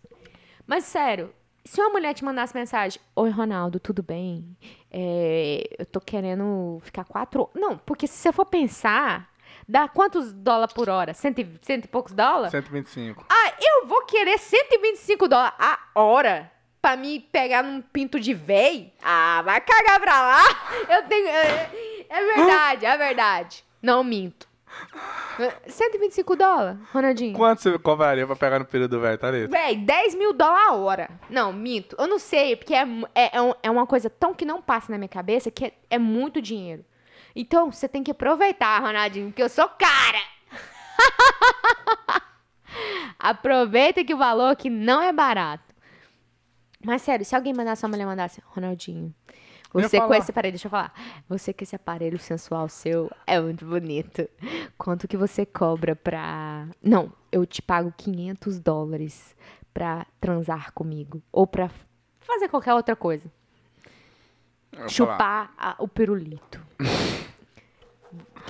Mas 0.65 0.85
sério, 0.85 1.33
se 1.63 1.79
uma 1.81 1.89
mulher 1.89 2.13
te 2.13 2.23
mandasse 2.23 2.55
mensagem: 2.55 2.99
Oi, 3.15 3.29
Ronaldo, 3.29 3.79
tudo 3.79 4.01
bem? 4.01 4.57
É, 4.89 5.63
eu 5.79 5.85
tô 5.85 5.99
querendo 5.99 6.79
ficar 6.83 7.03
quatro. 7.05 7.49
Não, 7.53 7.77
porque 7.77 8.07
se 8.07 8.13
você 8.15 8.31
for 8.31 8.45
pensar, 8.45 9.29
dá 9.67 9.87
quantos 9.87 10.33
dólares 10.33 10.73
por 10.73 10.89
hora? 10.89 11.13
Cento 11.13 11.39
e, 11.39 11.59
cento 11.61 11.85
e 11.85 11.87
poucos 11.87 12.13
dólares? 12.13 12.51
125. 12.51 13.25
Ah, 13.29 13.53
eu 13.61 13.87
vou 13.87 14.05
querer 14.05 14.37
125 14.37 15.27
dólares 15.27 15.53
a 15.59 15.79
hora 15.95 16.51
pra 16.81 16.97
me 16.97 17.19
pegar 17.19 17.63
num 17.63 17.81
pinto 17.81 18.19
de 18.19 18.33
véi? 18.33 18.93
Ah, 19.01 19.41
vai 19.43 19.61
cagar 19.61 19.99
pra 19.99 20.21
lá. 20.21 20.43
Eu 20.89 21.03
tenho. 21.07 21.27
É, 21.27 21.69
é 22.09 22.35
verdade, 22.35 22.85
é 22.85 22.97
verdade. 22.97 23.63
Não 23.81 24.03
minto. 24.03 24.50
125 25.67 26.35
dólares, 26.35 26.79
Ronaldinho. 26.93 27.33
Quanto 27.33 27.61
você 27.61 27.77
cobraria 27.79 28.25
pra 28.25 28.35
pegar 28.35 28.59
no 28.59 28.65
período 28.65 28.99
velho, 28.99 29.17
tá 29.17 29.31
ligado? 29.31 29.51
Véi, 29.51 29.75
10 29.77 30.15
mil 30.15 30.33
dólares 30.33 30.67
a 30.67 30.73
hora. 30.73 31.09
Não, 31.29 31.51
minto. 31.53 31.95
Eu 31.97 32.07
não 32.07 32.19
sei, 32.19 32.55
porque 32.55 32.73
é, 32.73 32.83
é, 33.15 33.25
é, 33.25 33.55
é 33.63 33.71
uma 33.71 33.87
coisa 33.87 34.09
tão 34.09 34.33
que 34.33 34.45
não 34.45 34.61
passa 34.61 34.91
na 34.91 34.97
minha 34.97 35.07
cabeça 35.07 35.49
que 35.49 35.65
é, 35.65 35.73
é 35.89 35.97
muito 35.97 36.41
dinheiro. 36.41 36.85
Então, 37.35 37.71
você 37.71 37.87
tem 37.87 38.03
que 38.03 38.11
aproveitar, 38.11 38.81
Ronaldinho, 38.81 39.27
porque 39.27 39.43
eu 39.43 39.49
sou 39.49 39.67
cara. 39.69 40.21
Aproveita 43.17 44.03
que 44.03 44.13
o 44.13 44.17
valor 44.17 44.51
aqui 44.51 44.69
não 44.69 45.01
é 45.01 45.11
barato. 45.11 45.71
Mas 46.83 47.01
sério, 47.03 47.25
se 47.25 47.35
alguém 47.35 47.53
mandasse, 47.53 47.83
uma 47.85 47.89
mulher 47.89 48.05
mandasse, 48.05 48.41
Ronaldinho, 48.45 49.13
Eu 49.27 49.33
ia 49.35 49.50
você 49.73 49.97
com 49.99 50.13
esse 50.13 50.31
aparelho, 50.31 50.51
deixa 50.53 50.67
eu 50.67 50.71
falar. 50.71 50.93
Você 51.29 51.53
com 51.53 51.63
esse 51.63 51.75
aparelho 51.75 52.19
sensual 52.19 52.67
seu 52.69 53.09
é 53.25 53.39
muito 53.39 53.65
bonito. 53.65 54.27
Quanto 54.77 55.07
que 55.07 55.15
você 55.17 55.45
cobra 55.45 55.95
pra. 55.95 56.67
Não, 56.83 57.11
eu 57.31 57.45
te 57.45 57.61
pago 57.61 57.93
500 57.95 58.59
dólares 58.59 59.35
pra 59.73 60.05
transar 60.19 60.73
comigo. 60.73 61.21
Ou 61.31 61.47
pra 61.47 61.69
fazer 62.19 62.49
qualquer 62.49 62.73
outra 62.73 62.95
coisa. 62.95 63.31
Chupar 64.87 65.51
a- 65.57 65.75
o 65.79 65.87
pirulito. 65.87 66.59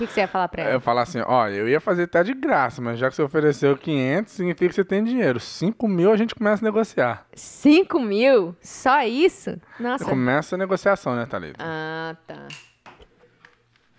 O 0.02 0.04
que, 0.04 0.08
que 0.08 0.14
você 0.14 0.22
ia 0.22 0.28
falar 0.28 0.48
pra 0.48 0.64
Eu 0.64 0.66
ia 0.66 0.72
ela? 0.72 0.80
falar 0.80 1.04
assim, 1.04 1.22
ó, 1.28 1.48
eu 1.48 1.70
ia 1.70 1.80
fazer 1.80 2.04
até 2.04 2.24
de 2.24 2.34
graça, 2.34 2.82
mas 2.82 2.98
já 2.98 3.08
que 3.08 3.16
você 3.16 3.22
ofereceu 3.22 3.78
500, 3.78 4.34
significa 4.34 4.70
que 4.70 4.74
você 4.74 4.84
tem 4.84 5.04
dinheiro. 5.04 5.40
5 5.40 5.88
mil 5.88 6.12
a 6.12 6.18
gente 6.18 6.34
começa 6.34 6.64
a 6.64 6.66
negociar. 6.66 7.28
5 7.36 8.00
mil? 8.00 8.56
Só 8.62 9.04
isso? 9.04 9.56
Nossa. 9.80 10.04
Começa 10.04 10.56
a 10.56 10.58
negociação, 10.58 11.16
né, 11.16 11.28
Thalita? 11.28 11.64
Ah, 11.64 12.16
tá. 12.26 12.48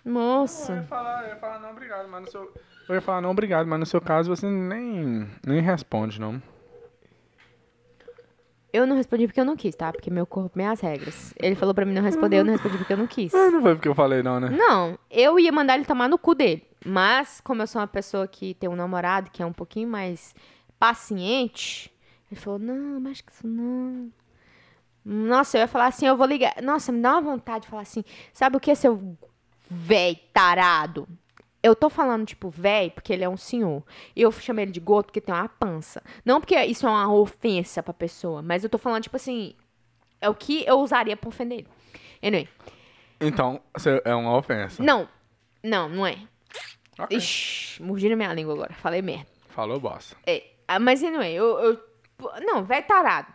Moço. 0.04 0.72
Eu 0.72 0.78
ia 0.78 0.82
falar, 0.82 1.22
eu 1.22 1.28
ia 1.28 1.36
falar 1.36 1.60
não, 1.60 1.70
obrigado, 1.70 2.08
mas 2.08 2.20
no 2.22 2.30
seu... 2.32 2.52
Eu 2.88 2.94
ia 2.96 3.00
falar 3.00 3.20
não, 3.20 3.30
obrigado, 3.30 3.66
mas 3.68 3.78
no 3.78 3.86
seu 3.86 4.00
caso 4.00 4.34
você 4.34 4.46
nem, 4.48 5.28
nem 5.46 5.60
responde, 5.60 6.20
não. 6.20 6.42
Eu 8.72 8.86
não 8.86 8.96
respondi 8.96 9.26
porque 9.26 9.40
eu 9.40 9.44
não 9.44 9.54
quis, 9.56 9.74
tá? 9.74 9.92
Porque 9.92 10.10
meu 10.10 10.24
corpo, 10.24 10.52
minhas 10.56 10.80
regras. 10.80 11.34
Ele 11.38 11.54
falou 11.54 11.74
pra 11.74 11.84
mim 11.84 11.92
não 11.92 12.02
responder, 12.02 12.38
eu 12.38 12.44
não 12.44 12.52
respondi 12.52 12.78
porque 12.78 12.92
eu 12.92 12.96
não 12.96 13.06
quis. 13.06 13.34
Ah, 13.34 13.50
Não 13.50 13.60
foi 13.60 13.74
porque 13.74 13.88
eu 13.88 13.94
falei 13.94 14.22
não, 14.22 14.40
né? 14.40 14.48
Não, 14.48 14.98
eu 15.10 15.38
ia 15.38 15.52
mandar 15.52 15.74
ele 15.74 15.84
tomar 15.84 16.08
no 16.08 16.16
cu 16.16 16.34
dele. 16.34 16.66
Mas, 16.84 17.40
como 17.40 17.60
eu 17.62 17.66
sou 17.66 17.80
uma 17.80 17.86
pessoa 17.86 18.26
que 18.26 18.54
tem 18.54 18.70
um 18.70 18.74
namorado 18.74 19.30
que 19.30 19.42
é 19.42 19.46
um 19.46 19.52
pouquinho 19.52 19.88
mais 19.88 20.34
paciente, 20.78 21.92
ele 22.30 22.40
falou: 22.40 22.58
não, 22.58 22.98
mas 22.98 23.20
que 23.20 23.30
isso 23.30 23.46
não. 23.46 24.10
Nossa, 25.04 25.58
eu 25.58 25.60
ia 25.62 25.68
falar 25.68 25.86
assim: 25.86 26.06
eu 26.06 26.16
vou 26.16 26.26
ligar. 26.26 26.54
Nossa, 26.62 26.90
me 26.90 27.00
dá 27.00 27.12
uma 27.12 27.20
vontade 27.20 27.64
de 27.64 27.68
falar 27.68 27.82
assim: 27.82 28.02
sabe 28.32 28.56
o 28.56 28.60
que, 28.60 28.74
seu 28.74 29.16
véi 29.70 30.16
tarado? 30.32 31.06
Eu 31.62 31.76
tô 31.76 31.88
falando, 31.88 32.26
tipo, 32.26 32.50
véi, 32.50 32.90
porque 32.90 33.12
ele 33.12 33.22
é 33.22 33.28
um 33.28 33.36
senhor. 33.36 33.84
E 34.16 34.22
eu 34.22 34.32
chamei 34.32 34.64
ele 34.64 34.72
de 34.72 34.80
gordo 34.80 35.06
porque 35.06 35.20
tem 35.20 35.34
uma 35.34 35.48
pança. 35.48 36.02
Não 36.24 36.40
porque 36.40 36.60
isso 36.64 36.86
é 36.86 36.90
uma 36.90 37.12
ofensa 37.12 37.82
pra 37.82 37.94
pessoa, 37.94 38.42
mas 38.42 38.64
eu 38.64 38.70
tô 38.70 38.78
falando, 38.78 39.04
tipo 39.04 39.16
assim, 39.16 39.54
é 40.20 40.28
o 40.28 40.34
que 40.34 40.64
eu 40.66 40.80
usaria 40.80 41.16
pra 41.16 41.28
ofender 41.28 41.58
ele. 41.60 41.68
Anyway. 42.22 42.48
Então, 43.20 43.60
é 44.04 44.14
uma 44.14 44.36
ofensa. 44.36 44.82
Não, 44.82 45.08
não, 45.62 45.88
não 45.88 46.06
é. 46.06 46.18
Ok. 46.98 47.16
Ixi, 47.16 47.82
mordi 47.82 48.08
na 48.08 48.16
minha 48.16 48.34
língua 48.34 48.54
agora. 48.54 48.72
Falei 48.74 49.00
merda. 49.00 49.26
Falou, 49.48 49.78
bosta. 49.78 50.16
É, 50.26 50.42
ah, 50.66 50.78
mas 50.78 51.02
anyway, 51.02 51.32
eu, 51.32 51.58
eu. 51.58 51.80
Não, 52.44 52.64
vai 52.64 52.82
tarado. 52.82 53.32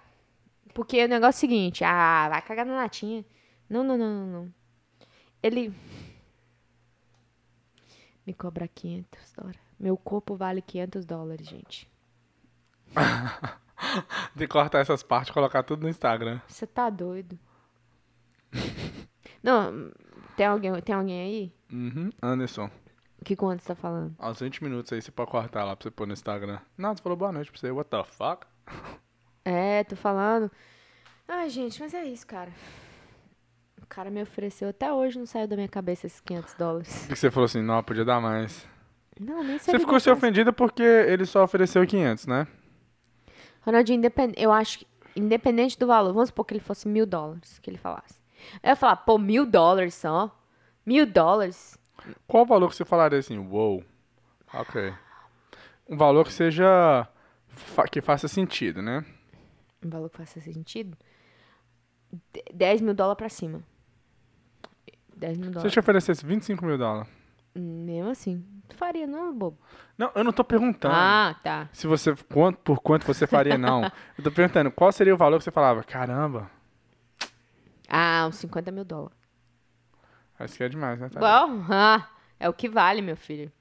Porque 0.74 1.04
o 1.04 1.08
negócio 1.08 1.38
é 1.38 1.38
o 1.38 1.50
seguinte: 1.50 1.84
ah, 1.84 2.28
vai 2.30 2.42
cagar 2.42 2.66
na 2.66 2.76
latinha. 2.76 3.26
Não, 3.70 3.84
não, 3.84 3.98
não, 3.98 4.14
não, 4.14 4.28
não. 4.28 4.54
Ele. 5.42 5.74
Me 8.28 8.34
cobra 8.34 8.68
500 8.68 9.32
dólares. 9.34 9.60
Meu 9.80 9.96
corpo 9.98 10.36
vale 10.36 10.62
500 10.62 11.06
dólares, 11.06 11.48
gente. 11.48 11.90
De 14.36 14.48
cortar 14.48 14.80
essas 14.80 15.02
partes 15.02 15.30
e 15.30 15.34
colocar 15.34 15.64
tudo 15.64 15.84
no 15.84 15.90
Instagram. 15.90 16.42
Você 16.48 16.68
tá 16.68 16.90
doido? 16.90 17.40
Não, 19.42 19.92
tem 20.36 20.46
alguém, 20.46 20.82
tem 20.82 20.96
alguém 20.96 21.22
aí? 21.22 21.54
Uhum. 21.72 22.10
Anderson, 22.22 22.70
O 23.22 23.26
que 23.26 23.36
quanto 23.36 23.62
você 23.62 23.68
tá 23.70 23.76
falando? 23.76 24.16
aos 24.20 24.40
20 24.40 24.64
minutos 24.64 24.92
aí 24.92 25.02
você 25.02 25.12
pode 25.12 25.32
cortar 25.32 25.64
lá 25.64 25.76
pra 25.76 25.84
você 25.84 25.92
pôr 25.92 26.06
no 26.08 26.14
Instagram. 26.14 26.60
Não, 26.78 26.96
você 26.96 27.02
falou 27.02 27.18
boa 27.18 27.32
noite 27.32 27.52
pra 27.52 27.60
você. 27.60 27.72
What 27.72 27.90
the 27.90 28.04
fuck? 28.04 28.46
É, 29.46 29.84
tô 29.86 29.96
falando. 29.96 30.52
Ai, 31.28 31.50
gente, 31.50 31.80
mas 31.80 31.94
é 31.94 32.04
isso, 32.04 32.26
cara. 32.28 32.52
O 33.90 33.96
cara 33.98 34.12
me 34.12 34.22
ofereceu, 34.22 34.68
até 34.70 34.92
hoje 34.92 35.18
não 35.18 35.26
saiu 35.26 35.48
da 35.48 35.56
minha 35.56 35.68
cabeça 35.68 36.06
esses 36.06 36.20
500 36.20 36.54
dólares. 36.56 37.00
Porque 37.08 37.16
você 37.16 37.32
falou 37.32 37.46
assim, 37.46 37.62
não, 37.62 37.82
podia 37.82 38.04
dar 38.04 38.20
mais. 38.20 38.68
Não, 39.20 39.42
nem 39.44 39.58
sei. 39.58 39.72
Você 39.74 39.80
ficou 39.80 40.00
se 40.00 40.12
ofendida 40.12 40.54
porque 40.54 40.84
ele 40.84 41.26
só 41.26 41.44
ofereceu 41.44 41.88
500, 41.88 42.28
né? 42.28 42.46
Ronaldinho, 43.62 43.98
independ... 43.98 44.34
eu 44.38 44.52
acho 44.52 44.80
que, 44.80 44.88
independente 45.16 45.80
do 45.80 45.88
valor, 45.88 46.14
vamos 46.14 46.30
supor 46.30 46.46
que 46.46 46.54
ele 46.54 46.60
fosse 46.62 46.88
mil 46.88 47.06
dólares, 47.06 47.58
que 47.60 47.70
ele 47.70 47.78
falasse. 47.80 48.20
Eu 48.62 48.70
ia 48.70 48.76
falar, 48.76 48.98
pô, 48.98 49.18
mil 49.18 49.46
dólares 49.46 49.96
só? 49.96 50.38
Mil 50.86 51.06
dólares? 51.08 51.80
Qual 52.28 52.44
o 52.44 52.46
valor 52.46 52.70
que 52.70 52.76
você 52.76 52.86
falaria 52.86 53.18
assim, 53.18 53.40
wow, 53.40 53.84
ok. 54.54 54.94
Um 55.90 55.98
valor 55.98 56.26
que 56.26 56.34
seja, 56.34 57.08
que 57.92 58.02
faça 58.02 58.28
sentido, 58.28 58.82
né? 58.84 59.04
Um 59.84 59.90
valor 59.90 60.10
que 60.10 60.18
faça 60.18 60.40
sentido? 60.40 60.96
De- 62.34 62.44
10 62.54 62.82
mil 62.82 62.94
dólares 62.94 63.18
pra 63.18 63.30
cima. 63.30 63.64
10 65.18 65.38
mil 65.38 65.44
Se 65.46 65.50
eu 65.50 65.54
dólares. 65.54 65.74
te 65.74 65.80
oferecesse 65.80 66.26
25 66.26 66.66
mil 66.66 66.78
dólares. 66.78 67.10
Mesmo 67.56 68.10
assim. 68.12 68.46
Tu 68.70 68.76
faria, 68.76 69.08
não, 69.08 69.34
bobo? 69.34 69.58
Não, 69.98 70.12
eu 70.14 70.24
não 70.24 70.32
tô 70.32 70.44
perguntando. 70.44 70.94
Ah, 70.96 71.36
tá. 71.44 71.70
Se 71.74 71.88
você, 71.88 72.16
quanto, 72.32 72.60
por 72.60 72.80
quanto 72.82 73.06
você 73.08 73.26
faria, 73.26 73.58
não. 73.58 73.84
Eu 74.18 74.24
tô 74.24 74.32
perguntando, 74.32 74.70
qual 74.72 74.92
seria 74.92 75.14
o 75.14 75.18
valor 75.18 75.38
que 75.40 75.44
você 75.46 75.52
falava? 75.52 75.84
Caramba, 75.84 76.52
Ah, 77.90 78.26
uns 78.28 78.36
50 78.36 78.72
mil 78.72 78.84
dólares. 78.86 79.16
acho 80.38 80.56
que 80.58 80.64
é 80.64 80.70
demais, 80.70 81.00
né? 81.00 81.10
Thalita? 81.10 81.48
Bom, 81.48 81.66
ah, 81.74 82.08
é 82.40 82.48
o 82.50 82.54
que 82.54 82.68
vale, 82.70 83.02
meu 83.02 83.16
filho. 83.18 83.52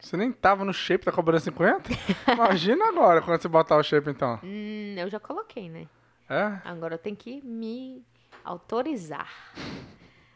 Você 0.00 0.16
nem 0.16 0.32
tava 0.32 0.64
no 0.64 0.72
shape, 0.72 1.04
tá 1.04 1.12
cobrando 1.12 1.40
50? 1.42 1.90
Imagina 2.32 2.88
agora, 2.88 3.20
quando 3.20 3.40
você 3.40 3.48
botar 3.48 3.76
o 3.76 3.82
shape, 3.82 4.10
então. 4.10 4.38
Hum, 4.42 4.94
eu 4.96 5.08
já 5.10 5.20
coloquei, 5.20 5.68
né? 5.68 5.86
É? 6.28 6.58
Agora 6.64 6.94
eu 6.94 6.98
tenho 6.98 7.14
que 7.16 7.40
me 7.42 8.02
autorizar. 8.44 9.28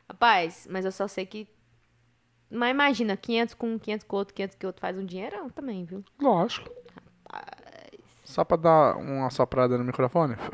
Rapaz, 0.09 0.67
mas 0.71 0.85
eu 0.85 0.93
só 0.93 1.07
sei 1.09 1.27
que. 1.27 1.49
Mas 2.51 2.71
imagina, 2.71 3.17
500 3.17 3.55
com 3.55 3.73
um, 3.75 3.79
500 3.79 4.07
com 4.07 4.17
outro, 4.17 4.35
500 4.35 4.57
com 4.61 4.67
outro 4.69 4.81
faz 4.81 4.97
um 4.97 5.05
dinheirão 5.05 5.51
também, 5.51 5.85
viu? 5.85 6.05
Lógico. 6.21 6.71
Só 8.25 8.45
pra 8.45 8.57
dar 8.57 8.97
uma 8.97 9.31
soprada 9.31 9.77
no 9.79 9.85
microfone? 9.85 10.37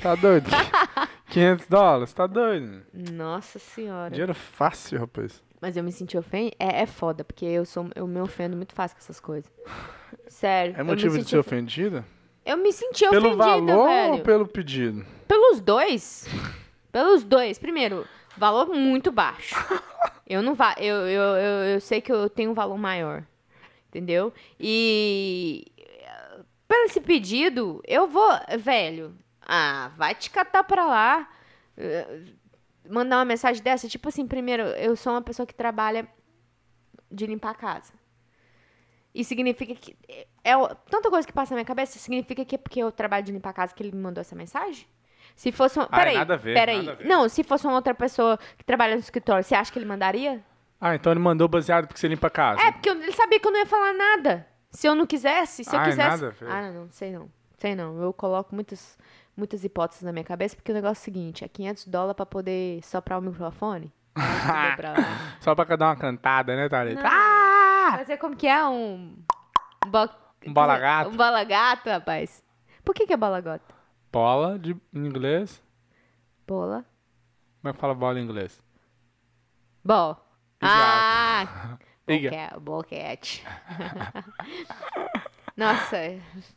Tá 0.00 0.14
doido? 0.14 0.48
500 1.28 1.66
dólares? 1.66 2.12
Tá 2.14 2.26
doido? 2.26 2.80
Nossa 2.94 3.58
senhora. 3.58 4.10
Dinheiro 4.10 4.32
fácil, 4.32 4.98
rapaz. 5.00 5.42
Mas 5.60 5.76
eu 5.76 5.84
me 5.84 5.92
senti 5.92 6.16
ofendida. 6.16 6.56
É, 6.58 6.80
é 6.80 6.86
foda, 6.86 7.22
porque 7.22 7.44
eu, 7.44 7.66
sou, 7.66 7.90
eu 7.94 8.06
me 8.06 8.18
ofendo 8.18 8.56
muito 8.56 8.74
fácil 8.74 8.96
com 8.96 9.02
essas 9.02 9.20
coisas. 9.20 9.52
Sério. 10.28 10.74
É 10.78 10.82
motivo 10.82 11.18
de 11.18 11.28
ser 11.28 11.36
ofen- 11.36 11.58
ofendida? 11.58 12.06
Eu 12.42 12.56
me 12.56 12.72
senti 12.72 13.06
Pelo 13.10 13.34
ofendida, 13.34 13.44
valor 13.44 13.86
velho. 13.86 14.12
ou 14.14 14.20
pelo 14.20 14.48
pedido? 14.48 15.04
Pelos 15.28 15.60
dois. 15.60 16.26
Pelos 16.90 17.22
dois. 17.22 17.58
Primeiro, 17.58 18.06
valor 18.36 18.68
muito 18.68 19.10
baixo. 19.12 19.54
Eu 20.26 20.42
não 20.42 20.54
va 20.54 20.74
eu, 20.78 20.94
eu, 21.08 21.22
eu, 21.36 21.64
eu 21.74 21.80
sei 21.80 22.00
que 22.00 22.12
eu 22.12 22.28
tenho 22.30 22.50
um 22.50 22.54
valor 22.54 22.78
maior. 22.78 23.24
Entendeu? 23.88 24.32
E 24.58 25.70
pelo 26.66 26.84
esse 26.86 27.00
pedido, 27.00 27.82
eu 27.86 28.08
vou, 28.08 28.30
velho. 28.58 29.14
Ah, 29.42 29.90
vai 29.96 30.14
te 30.14 30.30
catar 30.30 30.64
pra 30.64 30.86
lá. 30.86 31.28
Eh, 31.76 32.20
Mandar 32.88 33.18
uma 33.18 33.24
mensagem 33.24 33.62
dessa, 33.62 33.88
tipo 33.88 34.08
assim, 34.08 34.26
primeiro, 34.26 34.62
eu 34.64 34.96
sou 34.96 35.12
uma 35.12 35.22
pessoa 35.22 35.46
que 35.46 35.54
trabalha 35.54 36.08
de 37.10 37.26
limpar 37.26 37.50
a 37.50 37.54
casa. 37.54 37.92
E 39.14 39.24
significa 39.24 39.74
que. 39.74 39.96
É, 40.42 40.56
o- 40.56 40.74
tanta 40.90 41.10
coisa 41.10 41.26
que 41.26 41.32
passa 41.32 41.52
na 41.52 41.56
minha 41.58 41.64
cabeça, 41.66 41.98
significa 41.98 42.44
que 42.44 42.54
é 42.54 42.58
porque 42.58 42.80
eu 42.80 42.90
trabalho 42.90 43.24
de 43.24 43.32
limpar 43.32 43.50
a 43.50 43.52
casa 43.52 43.74
que 43.74 43.82
ele 43.82 43.92
me 43.92 44.02
mandou 44.02 44.20
essa 44.20 44.34
mensagem? 44.34 44.86
Se 45.36 45.50
fosse 45.52 45.78
uma. 45.78 45.88
Ai, 45.90 45.98
Peraí, 46.00 46.14
nada 46.18 46.34
a 46.34 46.36
ver, 46.36 46.54
peraí. 46.54 46.76
nada 46.78 46.92
a 46.92 46.94
ver. 46.94 47.04
Não, 47.06 47.28
se 47.28 47.42
fosse 47.42 47.66
uma 47.66 47.74
outra 47.76 47.94
pessoa 47.94 48.38
que 48.56 48.64
trabalha 48.64 48.94
no 48.94 49.00
escritório, 49.00 49.42
você 49.42 49.54
acha 49.54 49.72
que 49.72 49.78
ele 49.78 49.86
mandaria? 49.86 50.42
Ah, 50.80 50.94
então 50.94 51.12
ele 51.12 51.20
mandou 51.20 51.46
baseado 51.48 51.86
porque 51.86 52.00
você 52.00 52.08
limpa 52.08 52.26
a 52.26 52.30
casa. 52.30 52.60
É, 52.60 52.72
porque 52.72 52.88
ele 52.88 53.12
sabia 53.12 53.38
que 53.38 53.46
eu 53.46 53.52
não 53.52 53.58
ia 53.60 53.66
falar 53.66 53.92
nada. 53.92 54.46
Se 54.70 54.86
eu 54.86 54.94
não 54.94 55.06
quisesse, 55.06 55.64
se 55.64 55.74
eu 55.74 55.78
Ai, 55.78 55.90
quisesse. 55.90 56.08
nada 56.08 56.26
a 56.28 56.30
ver. 56.30 56.50
Ah, 56.50 56.62
não, 56.62 56.72
não, 56.84 56.90
sei 56.90 57.12
não. 57.12 57.30
Sei 57.58 57.74
não. 57.76 58.00
Eu 58.02 58.12
coloco 58.12 58.54
muitas, 58.54 58.98
muitas 59.36 59.62
hipóteses 59.64 60.02
na 60.02 60.12
minha 60.12 60.24
cabeça, 60.24 60.56
porque 60.56 60.72
o 60.72 60.74
negócio 60.74 61.00
é 61.00 61.02
o 61.02 61.04
seguinte: 61.04 61.44
é 61.44 61.48
500 61.48 61.86
dólares 61.86 62.16
pra 62.16 62.26
poder 62.26 62.82
soprar 62.82 63.18
o 63.18 63.22
microfone. 63.22 63.92
Pra- 64.76 64.94
Só 65.40 65.54
pra 65.54 65.76
dar 65.76 65.86
uma 65.86 65.96
cantada, 65.96 66.54
né, 66.56 66.68
Thalita? 66.68 67.02
Não. 67.02 67.10
Ah! 67.10 67.94
Fazer 67.98 68.16
como 68.18 68.36
que 68.36 68.46
é? 68.46 68.64
Um. 68.66 69.16
Um, 69.86 69.90
bo... 69.90 70.08
Um 70.46 70.52
bola 70.52 70.78
gato. 70.78 71.10
Um 71.10 71.16
bola 71.16 71.44
gato, 71.44 71.88
rapaz. 71.88 72.42
Por 72.84 72.94
que, 72.94 73.06
que 73.06 73.12
é 73.12 73.16
bola 73.16 73.40
gato? 73.40 73.71
Bola 74.12 74.58
de 74.58 74.72
em 74.92 75.06
inglês. 75.06 75.62
Bola. 76.46 76.84
Como 77.60 77.70
é 77.70 77.72
que 77.72 77.78
fala 77.80 77.94
bola 77.94 78.20
em 78.20 78.24
inglês? 78.24 78.62
Bol. 79.84 80.12
E 80.60 80.66
Ah! 80.66 81.78
Boquete. 82.60 83.44
Nossa, 85.56 85.96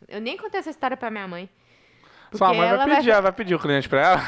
eu 0.07 0.19
nem 0.21 0.37
contei 0.37 0.59
essa 0.59 0.69
história 0.69 0.97
pra 0.97 1.09
minha 1.11 1.27
mãe. 1.27 1.49
Sua 2.33 2.53
mãe 2.53 2.75
vai 2.75 2.95
pedir, 2.97 3.11
ela 3.11 3.21
vai 3.21 3.31
pedir 3.31 3.55
o 3.55 3.59
cliente 3.59 3.87
pra 3.87 4.01
ela. 4.01 4.21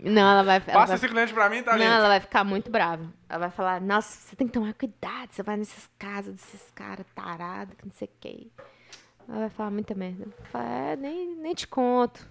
Não, 0.00 0.22
ela 0.30 0.42
vai. 0.42 0.56
ela 0.56 0.64
Passa 0.72 0.86
vai- 0.88 0.96
esse 0.96 1.08
cliente 1.08 1.32
pra 1.32 1.48
mim, 1.48 1.58
Não, 1.58 1.64
Thalita. 1.64 1.84
ela 1.90 2.08
vai 2.08 2.20
ficar 2.20 2.42
muito 2.44 2.70
brava. 2.70 3.10
Ela 3.28 3.38
vai 3.38 3.50
falar, 3.50 3.80
nossa, 3.80 4.18
você 4.18 4.34
tem 4.36 4.46
que 4.46 4.52
tomar 4.52 4.74
cuidado, 4.74 5.28
você 5.30 5.42
vai 5.42 5.56
nessas 5.56 5.88
casas 5.98 6.34
desses 6.34 6.70
caras 6.72 7.06
tarados, 7.14 7.74
que 7.76 7.84
não 7.86 7.92
sei 7.92 8.08
o 8.08 8.10
que. 8.20 8.52
Ela 9.28 9.38
vai 9.40 9.50
falar 9.50 9.70
muita 9.70 9.94
merda. 9.94 10.26
Falar, 10.50 10.64
é, 10.92 10.96
nem, 10.96 11.34
nem 11.36 11.54
te 11.54 11.66
conto. 11.66 12.26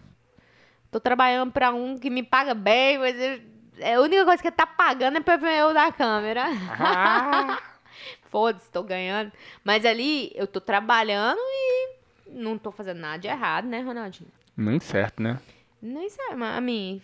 Tô 0.92 1.00
trabalhando 1.00 1.52
pra 1.52 1.72
um 1.74 1.98
que 1.98 2.10
me 2.10 2.22
paga 2.24 2.54
bem, 2.54 2.98
mas 3.00 3.16
eu- 3.20 3.42
é 3.80 3.96
a 3.96 4.02
única 4.02 4.24
coisa 4.26 4.42
que 4.44 4.52
tá 4.52 4.68
pagando 4.68 5.18
é 5.18 5.22
pra 5.22 5.38
ver 5.38 5.60
eu 5.60 5.74
da 5.74 5.92
câmera. 5.92 6.46
Ah, 6.80 7.60
Foda-se, 8.30 8.70
tô 8.72 8.84
ganhando. 8.84 9.32
Mas 9.64 9.86
ali 9.86 10.32
eu 10.36 10.46
tô 10.48 10.60
trabalhando 10.62 11.40
e 11.40 11.90
não 12.28 12.58
tô 12.58 12.72
fazendo 12.72 13.00
nada 13.00 13.18
de 13.20 13.28
errado, 13.28 13.66
né, 13.68 13.82
Ronaldinho? 13.82 14.30
nem 14.56 14.80
certo, 14.80 15.22
né? 15.22 15.40
Nem 15.82 16.08
sei, 16.10 16.36
mas 16.36 16.58
a 16.58 16.62
mim. 16.62 17.02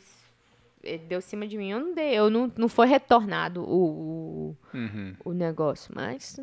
ele 0.83 0.99
Deu 0.99 1.19
cima 1.21 1.47
de 1.47 1.57
mim, 1.57 1.71
eu 1.71 1.79
não 1.79 1.93
dei. 1.95 2.13
Eu 2.13 2.29
não, 2.29 2.51
não 2.55 2.69
foi 2.69 2.87
retornado 2.87 3.61
o, 3.63 4.55
o, 4.71 4.77
Uhum. 4.77 5.15
o 5.25 5.33
negócio. 5.33 5.91
Mas 5.95 6.39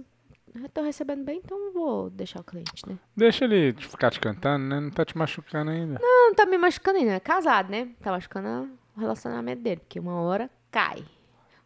eu 0.62 0.68
tô 0.68 0.82
recebendo 0.82 1.24
bem, 1.24 1.40
então 1.44 1.72
vou 1.72 2.10
deixar 2.10 2.40
o 2.40 2.44
cliente, 2.44 2.86
né? 2.88 2.98
Deixa 3.16 3.44
ele 3.44 3.72
ficar 3.74 4.10
te 4.10 4.18
cantando, 4.20 4.64
né? 4.66 4.80
Não 4.80 4.90
tá 4.90 5.04
te 5.04 5.16
machucando 5.16 5.70
ainda. 5.70 5.98
Não, 6.00 6.28
não 6.28 6.34
tá 6.34 6.46
me 6.46 6.56
machucando 6.58 6.98
ainda. 6.98 7.12
É 7.12 7.20
casado, 7.20 7.70
né? 7.70 7.94
Tá 8.00 8.10
machucando 8.10 8.70
o 8.96 9.00
relacionamento 9.00 9.62
dele. 9.62 9.80
Porque 9.80 9.98
uma 10.00 10.20
hora 10.20 10.50
cai. 10.70 11.04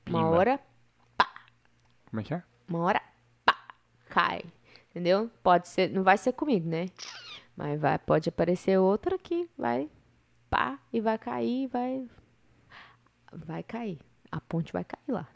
Uma 0.09 0.21
Pimba. 0.25 0.31
hora, 0.31 0.61
Como 2.09 2.21
é 2.21 2.25
que 2.25 2.35
é? 2.35 2.43
uma 2.69 2.81
hora, 2.81 3.01
pá, 3.45 3.57
cai. 4.09 4.43
Entendeu? 4.91 5.31
Pode 5.43 5.69
ser, 5.69 5.89
não 5.91 6.03
vai 6.03 6.19
ser 6.19 6.33
comigo, 6.33 6.69
né? 6.69 6.87
Mas 7.57 7.81
vai, 7.81 7.99
pode 7.99 8.29
aparecer 8.29 8.79
outra 8.79 9.17
que 9.19 9.49
vai, 9.57 9.89
pá, 10.49 10.79
e 10.93 11.01
vai 11.01 11.17
cair, 11.19 11.69
vai, 11.69 12.09
vai 13.33 13.63
cair. 13.63 13.99
A 14.33 14.41
ponte 14.41 14.73
vai 14.73 14.83
cair 14.85 15.13
lá. 15.13 15.29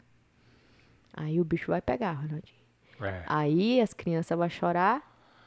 Aí 1.13 1.39
o 1.39 1.45
bicho 1.45 1.67
vai 1.71 1.81
pegar, 1.81 2.11
Ronaldinho. 2.13 2.64
É. 3.01 3.23
Aí 3.27 3.81
as 3.81 3.93
crianças 3.93 4.37
vão 4.37 4.49
chorar 4.49 5.01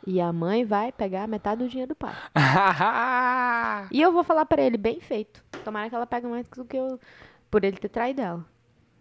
e 0.07 0.21
a 0.21 0.33
mãe 0.33 0.65
vai 0.65 0.93
pegar 0.93 1.27
metade 1.27 1.63
do 1.63 1.69
dinheiro 1.69 1.91
do 1.91 1.97
pai. 1.97 2.15
E 3.91 4.01
eu 4.03 4.13
vou 4.13 4.23
falar 4.25 4.45
pra 4.47 4.63
ele, 4.63 4.77
bem 4.77 5.01
feito. 5.01 5.43
Tomara 5.65 5.89
que 5.89 5.95
ela 5.95 6.07
pegue 6.07 6.27
mais 6.27 6.47
do 6.49 6.65
que 6.65 6.77
eu, 6.77 6.99
por 7.51 7.65
ele 7.65 7.77
ter 7.77 7.89
traído 7.89 8.21
ela. 8.21 8.45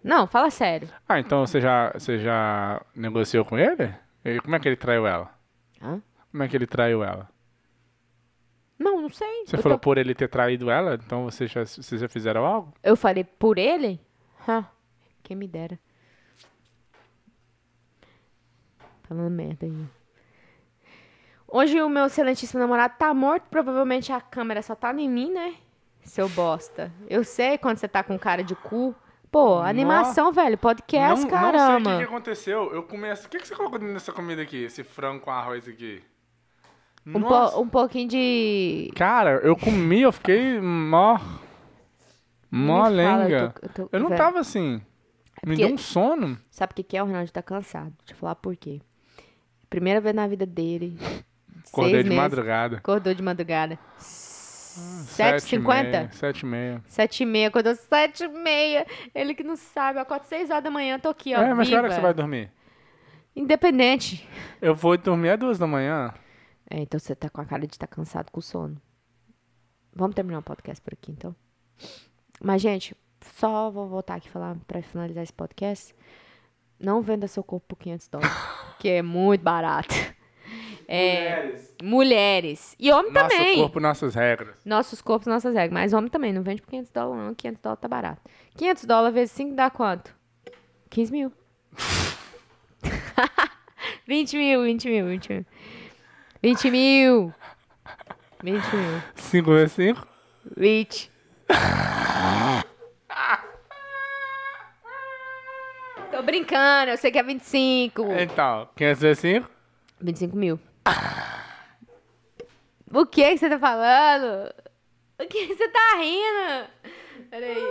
Não, 0.04 0.26
fala 0.28 0.50
sério. 0.50 0.88
ah, 1.08 1.20
então 1.20 1.46
você 1.46 1.60
já, 1.60 1.92
você 1.92 2.18
já 2.20 2.82
negociou 2.96 3.44
com 3.44 3.58
ele? 3.58 3.94
E 4.24 4.40
como 4.42 4.56
é 4.56 4.60
que 4.60 4.68
ele 4.68 4.76
traiu 4.78 5.06
ela? 5.08 5.30
Hã? 5.82 6.02
Como 6.32 6.44
é 6.44 6.48
que 6.48 6.56
ele 6.56 6.68
traiu 6.68 7.04
ela? 7.04 7.28
Não, 8.80 9.02
não 9.02 9.10
sei. 9.10 9.46
Você 9.46 9.56
eu, 9.58 9.62
falou 9.62 9.78
tô- 9.78 9.82
por 9.84 9.98
ele 9.98 10.14
ter 10.14 10.30
traído 10.30 10.70
ela, 10.70 10.96
então 10.96 11.24
vocês 11.26 11.52
já, 11.52 11.66
vocês 11.66 12.00
já 12.00 12.08
fizeram 12.08 12.46
algo? 12.46 12.74
eu 12.84 12.96
falei 12.96 13.24
por 13.24 13.58
ele? 13.58 14.00
Hã, 14.48 14.66
quem 15.24 15.36
me 15.36 15.48
dera. 15.48 15.80
Falando 19.08 19.32
merda 19.32 19.66
aí. 19.66 19.86
Hoje 21.48 21.82
o 21.82 21.90
meu 21.90 22.06
excelentíssimo 22.06 22.60
namorado 22.60 22.96
tá 22.98 23.14
morto. 23.14 23.44
Provavelmente 23.50 24.12
a 24.12 24.20
câmera 24.20 24.62
só 24.62 24.76
tá 24.76 24.94
em 24.94 25.10
mim, 25.10 25.32
né? 25.32 25.56
Seu 26.04 26.28
bosta. 26.30 26.92
Eu 27.10 27.24
sei 27.24 27.58
quando 27.58 27.78
você 27.78 27.88
tá 27.88 28.04
com 28.04 28.18
cara 28.20 28.44
de 28.44 28.56
cu. 28.56 28.94
Pô, 29.32 29.60
animação, 29.60 30.32
velho. 30.32 30.58
Podcast, 30.58 31.22
não, 31.24 31.30
caramba. 31.30 31.80
não 31.80 31.84
sei 31.84 31.96
o 31.96 32.00
que, 32.00 32.06
que 32.06 32.10
aconteceu. 32.14 32.74
Eu 32.74 32.84
começo. 32.84 33.28
O 33.28 33.30
que, 33.30 33.40
que 33.40 33.48
você 33.48 33.56
colocou 33.56 33.80
nessa 33.80 34.12
comida 34.12 34.42
aqui? 34.42 34.64
Esse 34.64 34.84
frango 34.84 35.22
com 35.22 35.32
arroz 35.32 35.68
aqui? 35.68 36.02
Um, 37.06 37.20
Nossa. 37.20 37.56
po- 37.56 37.62
um 37.62 37.68
pouquinho 37.70 38.08
de. 38.10 38.92
Cara, 38.96 39.40
eu 39.44 39.56
comi, 39.56 40.02
eu 40.02 40.12
fiquei 40.12 40.60
mó. 40.60 41.18
Mó 42.50 42.84
Me 42.90 42.96
lenga. 42.96 43.38
eu 43.40 43.52
tô- 43.52 43.82
eu 43.82 43.88
tô- 43.88 43.90
Eu 43.96 44.00
não 44.02 44.10
velho. 44.10 44.18
tava 44.22 44.40
assim. 44.40 44.82
Me 45.46 45.56
porque- 45.56 45.66
deu 45.66 45.74
um 45.74 45.78
sono. 45.78 46.38
Sabe 46.50 46.72
o 46.72 46.76
que, 46.76 46.84
que 46.84 46.98
é? 46.98 47.04
O 47.04 47.06
Ronaldo 47.06 47.32
tá 47.32 47.42
cansado. 47.44 47.94
Deixa 48.00 48.14
eu 48.14 48.18
falar 48.18 48.36
por 48.36 48.56
quê. 48.56 48.82
Primeira 49.70 50.00
vez 50.02 50.16
na 50.16 50.28
vida 50.28 50.46
dele. 50.46 50.98
Acordei 51.68 51.92
seis 51.96 52.04
de 52.04 52.10
meses, 52.10 52.24
madrugada. 52.24 52.78
Acordou 52.78 53.14
de 53.14 53.22
madrugada. 53.22 53.80
Sete 53.98 55.56
e 55.56 55.60
7h50? 55.60 55.84
meia, 55.84 56.10
Sete 56.12 56.42
e 56.42 56.46
meia. 56.46 56.84
Sete 56.88 57.24
e 57.24 57.26
meia, 57.26 57.48
acordou 57.48 57.76
sete 57.76 58.24
e 58.24 58.28
meia. 58.28 58.86
Ele 59.14 59.34
que 59.34 59.44
não 59.44 59.56
sabe, 59.56 59.98
eu 59.98 60.04
acordo 60.04 60.24
seis 60.24 60.50
horas 60.50 60.64
da 60.64 60.70
manhã, 60.70 61.00
tô 61.00 61.10
aqui, 61.10 61.34
ó. 61.36 61.42
É, 61.42 61.54
mas 61.54 61.68
que 61.68 61.76
hora 61.76 61.84
que 61.84 61.90
viva. 61.90 61.96
você 61.96 62.02
vai 62.02 62.14
dormir? 62.14 62.52
Independente. 63.36 64.28
Eu 64.62 64.76
vou 64.76 64.98
dormir 64.98 65.30
às 65.32 65.40
duas 65.40 65.58
da 65.60 65.68
manhã. 65.68 66.14
É, 66.70 66.80
então 66.80 67.00
você 67.00 67.16
tá 67.16 67.30
com 67.30 67.42
a 67.42 67.46
cara 67.46 67.66
de 67.66 67.74
estar 67.74 67.88
cansado 67.88 68.32
com 68.32 68.40
sono. 68.42 68.80
Vamos 69.94 70.16
terminar 70.16 70.40
o 70.40 70.44
podcast 70.44 70.82
por 70.82 70.94
aqui, 70.94 71.12
então. 71.12 71.36
Mas, 72.42 72.62
gente, 72.62 72.96
só 73.22 73.70
vou 73.72 73.88
voltar 73.88 74.16
aqui 74.16 74.30
falar 74.30 74.56
pra 74.68 74.82
finalizar 74.82 75.24
esse 75.24 75.34
podcast. 75.34 75.96
Não 76.80 77.02
venda 77.02 77.28
seu 77.28 77.44
corpo 77.44 77.66
por 77.70 77.76
500 77.78 78.08
dólares, 78.08 78.38
que 78.80 78.90
é 78.90 79.02
muito 79.02 79.42
barato. 79.42 79.94
É, 80.90 81.54
mulheres. 81.84 82.74
E 82.80 82.90
homem 82.94 83.12
Nosso 83.12 83.28
também. 83.28 83.58
corpo, 83.58 83.78
nossas 83.78 84.16
regras. 84.16 84.56
Nossos 84.64 85.02
corpos, 85.02 85.28
nossas 85.28 85.54
regras. 85.54 85.74
Mas 85.74 85.92
homem 85.92 86.10
também, 86.10 86.32
não 86.32 86.42
vende 86.42 86.62
por 86.62 86.70
500 86.70 86.92
dólares, 86.92 87.26
não. 87.26 87.36
500 87.36 87.62
dólares 87.62 87.82
tá 87.82 87.88
barato. 87.90 88.22
500 88.56 88.86
dólares 88.86 89.14
vezes 89.14 89.32
5 89.34 89.54
dá 89.54 89.70
quanto? 89.70 90.16
15 90.90 91.12
mil. 91.12 91.34
20 94.08 94.38
mil, 94.38 94.64
20 94.64 94.86
mil, 94.88 95.06
20 95.08 95.30
mil. 95.34 95.46
20 96.42 96.72
mil. 96.72 97.34
20 98.42 98.76
mil. 98.76 99.02
Cinco 99.16 99.52
vezes 99.52 99.74
cinco? 99.74 100.08
20. 100.56 101.12
Brincando, 106.28 106.92
eu 106.92 106.98
sei 106.98 107.10
que 107.10 107.18
é 107.18 107.24
25. 107.24 108.04
Então, 108.20 108.68
500 108.76 109.02
vezes 109.02 109.20
cinco? 109.20 109.50
25 110.02 110.36
mil. 110.36 110.60
O 112.94 113.06
que 113.06 113.24
que 113.32 113.38
você 113.38 113.50
tá 113.50 113.58
falando? 113.58 114.54
O 115.20 115.26
que 115.28 115.48
que 115.48 115.56
você 115.56 115.68
tá 115.70 115.96
rindo? 115.98 116.70
Peraí. 117.30 117.64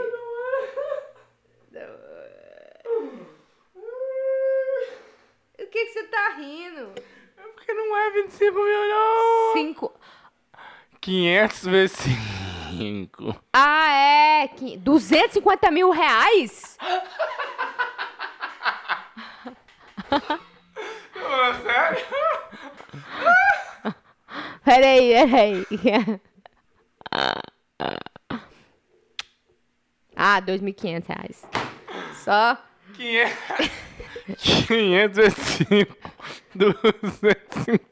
O 5.58 5.66
que 5.66 5.84
que 5.86 5.92
você 5.92 6.02
tá 6.04 6.34
rindo? 6.38 6.92
Porque 7.54 7.72
não 7.72 7.96
é 7.96 8.10
25 8.22 8.54
mil, 8.54 8.88
não. 8.88 9.52
Cinco. 9.52 9.92
500 11.00 11.64
vezes 11.66 11.96
5. 12.78 13.36
Ah, 13.52 13.90
é. 13.90 14.48
Qui- 14.48 14.76
250 14.76 15.70
mil 15.70 15.90
reais? 15.90 16.76
sério? 21.62 22.06
Peraí, 24.64 25.12
peraí. 25.14 25.64
Ah, 30.16 30.40
2.500 30.42 31.06
reais. 31.06 31.44
Só. 32.14 32.58
500, 32.94 33.34
500 34.66 35.16
vezes 35.16 35.38
5. 35.68 35.96
250 36.54 37.86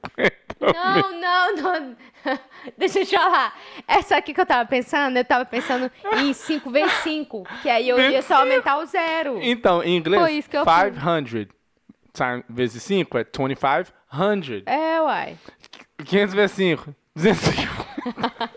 Não, 0.60 1.20
não, 1.20 1.56
não. 1.56 1.96
Deixa 2.78 3.00
eu 3.00 3.06
te 3.06 3.16
falar. 3.16 3.54
Essa 3.86 4.16
aqui 4.16 4.32
que 4.32 4.40
eu 4.40 4.46
tava 4.46 4.68
pensando, 4.68 5.16
eu 5.16 5.24
tava 5.24 5.44
pensando 5.44 5.90
em 6.16 6.32
5 6.32 6.70
vezes 6.70 6.92
5. 7.02 7.44
Que 7.62 7.68
aí 7.68 7.88
eu 7.88 8.00
ia 8.00 8.22
só 8.22 8.36
aumentar 8.36 8.78
o 8.78 8.86
zero. 8.86 9.38
Então, 9.42 9.82
em 9.82 9.96
inglês, 9.96 10.22
Foi 10.22 10.32
isso 10.32 10.50
que 10.50 10.56
eu 10.56 10.64
fiz. 10.64 10.72
500 12.14 12.16
time, 12.16 12.44
vezes 12.48 12.82
5 12.82 13.18
é 13.18 13.24
2500. 13.24 14.62
É, 14.66 15.02
uai. 15.02 15.36
500 16.04 16.34
vezes 16.34 16.56
5, 16.56 16.94
250. 17.14 18.50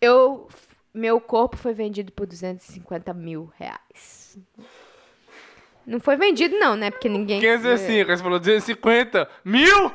Eu, 0.00 0.48
meu 0.92 1.20
corpo 1.20 1.56
foi 1.56 1.72
vendido 1.72 2.12
por 2.12 2.26
250 2.26 3.14
mil 3.14 3.50
reais. 3.56 4.36
Não 5.86 6.00
foi 6.00 6.16
vendido, 6.16 6.58
não, 6.58 6.74
né? 6.76 6.90
Porque 6.90 7.08
ninguém. 7.08 7.40
505, 7.40 8.10
aí 8.10 8.16
você 8.16 8.22
falou 8.22 8.38
250 8.38 9.28
mil? 9.44 9.68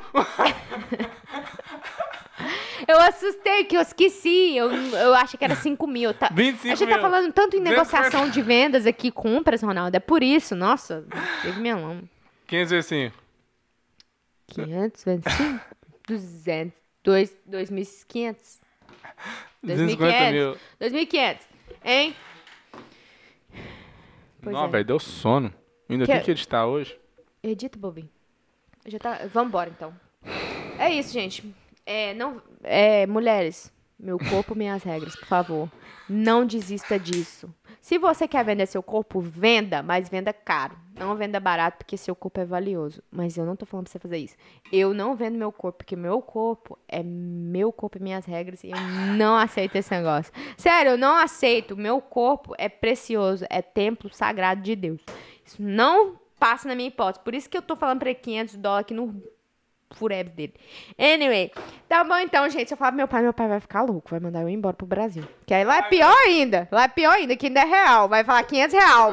Eu 2.88 3.00
assustei, 3.00 3.64
que 3.66 3.76
eu 3.78 3.82
esqueci. 3.82 4.56
Eu, 4.56 4.72
eu 4.72 5.14
acho 5.16 5.38
que 5.38 5.44
era 5.44 5.56
5 5.56 5.86
mil. 5.88 6.14
Tá, 6.14 6.30
25 6.34 6.74
a 6.74 6.76
gente 6.76 6.90
tá 6.90 6.96
mil. 6.98 7.02
falando 7.02 7.34
tanto 7.34 7.56
em 7.56 7.60
250. 7.64 7.70
negociação 7.70 8.30
de 8.30 8.42
vendas 8.42 8.86
aqui, 8.86 9.12
compras, 9.12 9.62
Ronaldo. 9.62 9.96
É 9.96 10.00
por 10.00 10.24
isso, 10.24 10.56
nossa. 10.56 11.06
Teve 11.42 11.60
minha 11.60 11.76
lama. 11.76 12.04
505. 12.48 13.16
500, 14.48 15.04
25, 15.06 15.66
200, 16.08 16.74
2, 17.04 17.36
2.500. 17.50 18.60
250 19.62 20.32
mil. 20.32 20.58
2.500, 20.82 21.38
hein? 21.86 22.16
Pois 24.42 24.56
Não, 24.56 24.66
é. 24.66 24.68
velho, 24.70 24.86
deu 24.86 25.00
sono. 25.00 25.54
Ainda 25.90 26.06
Que- 26.06 26.14
tem 26.14 26.22
que 26.24 26.32
editar 26.32 26.66
hoje. 26.66 26.98
Edita, 27.44 27.78
bobinho. 27.78 28.10
Já 28.88 28.98
tá... 29.00 29.20
Vambora, 29.32 29.70
então. 29.70 29.94
É 30.78 30.90
isso, 30.94 31.12
gente. 31.14 31.54
É, 31.90 32.14
não... 32.14 32.40
É, 32.62 33.08
mulheres, 33.08 33.74
meu 34.00 34.20
corpo, 34.20 34.54
minhas 34.54 34.84
regras, 34.84 35.16
por 35.16 35.26
favor. 35.26 35.72
Não 36.08 36.46
desista 36.46 37.00
disso. 37.00 37.52
Se 37.82 37.98
você 37.98 38.28
quer 38.28 38.46
vender 38.46 38.68
seu 38.68 38.84
corpo, 38.84 39.20
venda, 39.20 39.82
mas 39.82 40.08
venda 40.08 40.32
caro. 40.32 40.78
Não 40.96 41.16
venda 41.16 41.40
barato, 41.40 41.80
porque 41.80 41.98
seu 41.98 42.16
corpo 42.16 42.42
é 42.42 42.46
valioso. 42.46 43.02
Mas 43.10 43.38
eu 43.38 43.46
não 43.46 43.56
tô 43.56 43.66
falando 43.66 43.86
pra 43.86 43.94
você 43.94 43.98
fazer 43.98 44.18
isso. 44.20 44.36
Eu 44.72 44.94
não 44.94 45.16
vendo 45.16 45.36
meu 45.36 45.52
corpo, 45.52 45.80
porque 45.80 45.96
meu 45.96 46.22
corpo 46.22 46.78
é 46.88 47.02
meu 47.02 47.72
corpo 47.72 47.98
e 47.98 48.02
minhas 48.04 48.24
regras. 48.24 48.64
E 48.64 48.70
eu 48.70 48.78
não 49.18 49.36
aceito 49.36 49.76
esse 49.76 49.92
negócio. 49.92 50.32
Sério, 50.58 50.92
eu 50.92 50.98
não 50.98 51.16
aceito. 51.16 51.76
Meu 51.76 52.00
corpo 52.00 52.54
é 52.60 52.70
precioso. 52.70 53.46
É 53.50 53.64
templo 53.64 54.14
sagrado 54.14 54.62
de 54.62 54.76
Deus. 54.76 55.02
Isso 55.44 55.60
não 55.60 56.20
passa 56.40 56.68
na 56.68 56.76
minha 56.76 56.90
hipótese. 56.90 57.24
Por 57.24 57.34
isso 57.34 57.50
que 57.50 57.58
eu 57.58 57.64
tô 57.64 57.76
falando 57.76 57.98
pra 57.98 58.12
ele 58.12 58.20
500 58.20 58.56
dólares 58.58 58.86
aqui 58.86 58.94
no 58.94 59.20
furebs 59.92 60.34
dele. 60.34 60.54
Anyway, 60.98 61.52
tá 61.88 62.04
bom 62.04 62.18
então, 62.18 62.50
gente. 62.50 62.68
Se 62.68 62.74
eu 62.74 62.78
falar 62.78 62.92
pro 62.92 62.98
meu 62.98 63.08
pai, 63.08 63.22
meu 63.22 63.34
pai 63.34 63.48
vai 63.48 63.60
ficar 63.60 63.82
louco. 63.82 64.10
Vai 64.10 64.20
mandar 64.20 64.42
eu 64.42 64.50
embora 64.50 64.76
pro 64.76 64.86
Brasil. 64.86 65.24
Que 65.46 65.54
aí 65.54 65.64
lá 65.64 65.78
é 65.78 65.82
pior 65.84 66.16
ainda. 66.26 66.68
Lá 66.72 66.84
é 66.84 66.88
pior 66.88 67.14
ainda, 67.14 67.36
que 67.36 67.48
ainda 67.48 67.62
é 67.62 67.66
real. 67.66 68.08
Vai 68.08 68.24
falar 68.24 68.44
500 68.44 68.74
real. 68.74 69.12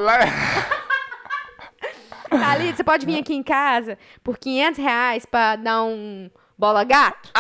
Thalita, 2.29 2.77
você 2.77 2.85
pode 2.85 3.07
vir 3.07 3.19
aqui 3.21 3.35
em 3.35 3.43
casa 3.43 3.99
por 4.23 4.37
500 4.39 4.79
reais 4.79 5.25
pra 5.25 5.57
dar 5.57 5.85
um 5.85 6.31
bola 6.59 6.85
gato? 6.85 7.31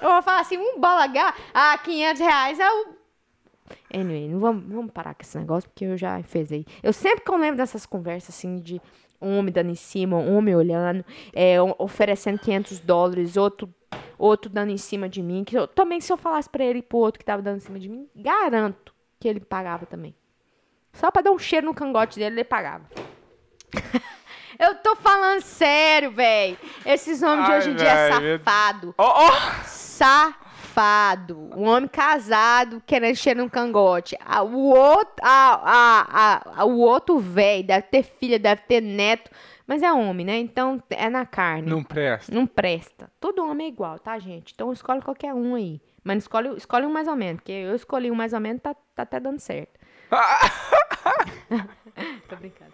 Eu 0.00 0.10
vou 0.10 0.22
falar 0.22 0.40
assim, 0.40 0.56
um 0.58 0.80
bola 0.80 1.06
gato? 1.06 1.40
Ah, 1.52 1.76
500 1.78 2.20
reais 2.20 2.58
é 2.58 2.70
o... 2.70 2.94
Anyway, 3.92 4.28
não 4.28 4.40
vamos, 4.40 4.64
vamos 4.66 4.92
parar 4.92 5.14
com 5.14 5.22
esse 5.22 5.38
negócio, 5.38 5.68
porque 5.70 5.84
eu 5.84 5.96
já 5.96 6.18
enfezei. 6.18 6.66
Eu 6.82 6.92
sempre 6.92 7.24
que 7.24 7.30
eu 7.30 7.36
lembro 7.36 7.56
dessas 7.56 7.86
conversas, 7.86 8.34
assim, 8.34 8.56
de 8.56 8.80
homem 9.20 9.52
dando 9.52 9.70
em 9.70 9.74
cima, 9.74 10.16
homem 10.18 10.54
olhando, 10.54 11.04
é, 11.32 11.56
oferecendo 11.78 12.38
500 12.38 12.80
dólares, 12.80 13.36
outro, 13.36 13.72
outro 14.18 14.50
dando 14.50 14.70
em 14.70 14.76
cima 14.76 15.08
de 15.08 15.22
mim, 15.22 15.44
que 15.44 15.56
eu, 15.56 15.66
também 15.66 16.00
se 16.00 16.12
eu 16.12 16.16
falasse 16.16 16.48
pra 16.48 16.64
ele 16.64 16.80
e 16.80 16.82
pro 16.82 16.98
outro 16.98 17.18
que 17.18 17.24
tava 17.24 17.42
dando 17.42 17.56
em 17.56 17.60
cima 17.60 17.78
de 17.78 17.88
mim, 17.88 18.08
garanto 18.14 18.94
que 19.20 19.28
ele 19.28 19.40
pagava 19.40 19.86
também. 19.86 20.14
Só 20.92 21.10
pra 21.10 21.22
dar 21.22 21.32
um 21.32 21.38
cheiro 21.38 21.66
no 21.66 21.74
cangote 21.74 22.18
dele, 22.18 22.36
ele 22.36 22.44
pagava. 22.44 22.84
Eu 24.56 24.76
tô 24.76 24.94
falando 24.94 25.40
sério, 25.42 26.12
velho. 26.12 26.56
Esses 26.86 27.20
homens 27.24 27.46
de 27.46 27.52
Ai, 27.52 27.58
hoje 27.58 27.70
em 27.70 27.74
dia 27.74 27.88
é 27.88 28.20
meu- 28.20 28.38
safado. 28.38 28.94
Ó, 28.96 29.26
ó! 29.26 29.30
Safado. 30.74 31.50
Um 31.56 31.68
homem 31.68 31.88
casado 31.88 32.82
querendo 32.84 33.14
cheirar 33.14 33.44
no 33.44 33.50
cangote. 33.50 34.16
Ah, 34.20 34.42
o 34.42 34.70
outro, 34.70 35.14
ah, 35.22 35.62
ah, 35.64 36.42
ah, 36.56 36.64
o 36.64 36.80
outro 36.80 37.18
velho 37.18 37.64
deve 37.64 37.82
ter 37.82 38.02
filha, 38.02 38.38
deve 38.38 38.62
ter 38.62 38.80
neto. 38.80 39.30
Mas 39.66 39.82
é 39.82 39.92
homem, 39.92 40.26
né? 40.26 40.38
Então 40.38 40.82
é 40.90 41.08
na 41.08 41.24
carne. 41.24 41.70
Não 41.70 41.82
presta. 41.82 42.34
Não 42.34 42.46
presta. 42.46 43.10
Todo 43.20 43.44
homem 43.44 43.68
é 43.68 43.70
igual, 43.70 43.98
tá, 43.98 44.18
gente? 44.18 44.52
Então 44.52 44.72
escolhe 44.72 45.00
qualquer 45.00 45.32
um 45.32 45.54
aí. 45.54 45.80
Mas 46.02 46.24
escolhe, 46.24 46.54
escolhe 46.56 46.84
um 46.84 46.92
mais 46.92 47.08
ou 47.08 47.16
menos. 47.16 47.36
Porque 47.36 47.52
eu 47.52 47.74
escolhi 47.74 48.10
um 48.10 48.14
mais 48.14 48.32
ou 48.32 48.40
menos, 48.40 48.60
tá, 48.60 48.74
tá 48.74 49.04
até 49.04 49.20
dando 49.20 49.38
certo. 49.38 49.78
Tô 52.28 52.36
brincando. 52.36 52.70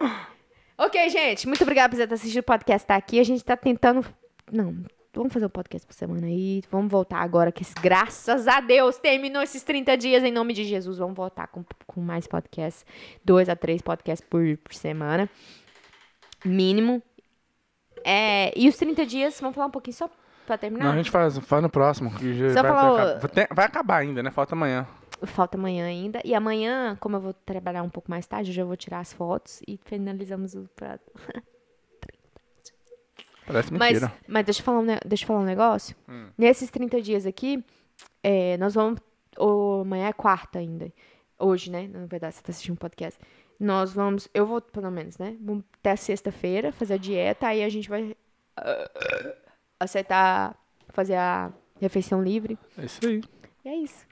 Ok, 0.77 1.09
gente. 1.09 1.47
Muito 1.47 1.61
obrigada 1.61 1.89
por 1.89 1.97
você 1.97 2.07
ter 2.07 2.15
assistido 2.15 2.41
o 2.41 2.45
podcast 2.45 2.85
tá 2.85 2.95
aqui. 2.95 3.19
A 3.19 3.23
gente 3.23 3.43
tá 3.43 3.55
tentando. 3.55 4.03
Não, 4.51 4.83
vamos 5.13 5.33
fazer 5.33 5.45
o 5.45 5.49
podcast 5.49 5.85
por 5.85 5.93
semana 5.93 6.27
aí. 6.27 6.63
Vamos 6.71 6.91
voltar 6.91 7.19
agora, 7.19 7.51
que 7.51 7.63
graças 7.81 8.47
a 8.47 8.61
Deus 8.61 8.97
terminou 8.97 9.41
esses 9.41 9.63
30 9.63 9.97
dias 9.97 10.23
em 10.23 10.31
nome 10.31 10.53
de 10.53 10.63
Jesus. 10.63 10.97
Vamos 10.97 11.15
voltar 11.15 11.47
com, 11.47 11.63
com 11.85 12.01
mais 12.01 12.27
podcasts. 12.27 12.85
Dois 13.23 13.49
a 13.49 13.55
três 13.55 13.81
podcasts 13.81 14.25
por, 14.27 14.57
por 14.57 14.73
semana. 14.73 15.29
Mínimo. 16.45 17.01
É, 18.03 18.51
e 18.57 18.67
os 18.67 18.77
30 18.77 19.05
dias, 19.05 19.39
vamos 19.39 19.55
falar 19.55 19.67
um 19.67 19.71
pouquinho 19.71 19.95
só 19.95 20.09
pra 20.45 20.57
terminar? 20.57 20.85
Não, 20.85 20.93
a 20.93 20.97
gente 20.97 21.11
faz, 21.11 21.37
faz 21.37 21.61
no 21.61 21.69
próximo. 21.69 22.11
que 22.15 22.33
vai, 22.33 22.63
falar 22.63 23.19
vai 23.19 23.47
vai 23.53 23.65
acabar 23.65 23.97
ainda, 23.97 24.23
né? 24.23 24.31
Falta 24.31 24.55
amanhã. 24.55 24.87
Falta 25.23 25.57
amanhã 25.57 25.85
ainda. 25.85 26.19
E 26.25 26.33
amanhã, 26.33 26.97
como 26.99 27.17
eu 27.17 27.21
vou 27.21 27.33
trabalhar 27.33 27.83
um 27.83 27.89
pouco 27.89 28.09
mais 28.09 28.25
tarde, 28.25 28.49
eu 28.49 28.55
já 28.55 28.63
vou 28.63 28.75
tirar 28.75 28.99
as 28.99 29.13
fotos 29.13 29.61
e 29.67 29.77
finalizamos 29.85 30.55
o 30.55 30.67
prato. 30.75 31.11
Parece 33.51 33.73
Mas, 33.73 33.93
mentira. 33.93 34.13
mas 34.27 34.45
deixa, 34.45 34.61
eu 34.61 34.65
falar 34.65 34.79
um, 34.79 34.85
deixa 35.05 35.23
eu 35.23 35.27
falar 35.27 35.39
um 35.39 35.45
negócio. 35.45 35.95
Nesses 36.37 36.69
30 36.69 37.01
dias 37.01 37.25
aqui, 37.25 37.63
é, 38.23 38.57
nós 38.57 38.73
vamos. 38.73 38.99
ô, 39.37 39.81
amanhã 39.81 40.07
é 40.07 40.13
quarta 40.13 40.59
ainda. 40.59 40.91
Hoje, 41.37 41.71
né? 41.71 41.87
Na 41.87 42.05
verdade, 42.05 42.35
você 42.35 42.41
tá 42.41 42.51
assistindo 42.51 42.73
um 42.73 42.77
podcast. 42.77 43.19
Nós 43.59 43.93
vamos. 43.93 44.27
Eu 44.33 44.45
vou, 44.45 44.61
pelo 44.61 44.89
menos, 44.89 45.17
né? 45.17 45.35
Vamos 45.41 45.63
até 45.79 45.95
sexta-feira 45.95 46.71
fazer 46.71 46.95
a 46.95 46.97
dieta. 46.97 47.47
Aí 47.47 47.63
a 47.63 47.69
gente 47.69 47.89
vai 47.89 48.15
ah, 48.57 48.89
aceitar 49.79 50.55
fazer 50.89 51.15
a 51.15 51.51
refeição 51.79 52.21
livre. 52.23 52.57
É 52.77 52.85
isso 52.85 52.99
aí. 53.05 53.21
E 53.65 53.69
é 53.69 53.75
isso. 53.75 54.05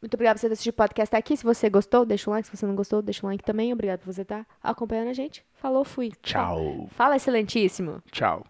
Muito 0.00 0.14
obrigada 0.14 0.36
por 0.36 0.40
você 0.40 0.48
ter 0.48 0.52
assistido 0.54 0.72
o 0.72 0.76
podcast 0.76 1.14
aqui. 1.14 1.36
Se 1.36 1.44
você 1.44 1.68
gostou, 1.68 2.04
deixa 2.06 2.30
um 2.30 2.32
like. 2.32 2.48
Se 2.48 2.56
você 2.56 2.66
não 2.66 2.74
gostou, 2.74 3.02
deixa 3.02 3.26
um 3.26 3.28
like 3.28 3.44
também. 3.44 3.72
Obrigado 3.72 4.00
por 4.00 4.12
você 4.12 4.22
estar 4.22 4.46
acompanhando 4.62 5.08
a 5.08 5.12
gente. 5.12 5.44
Falou, 5.54 5.84
fui. 5.84 6.12
Tchau. 6.22 6.88
Fala, 6.92 7.16
excelentíssimo. 7.16 8.02
Tchau. 8.10 8.46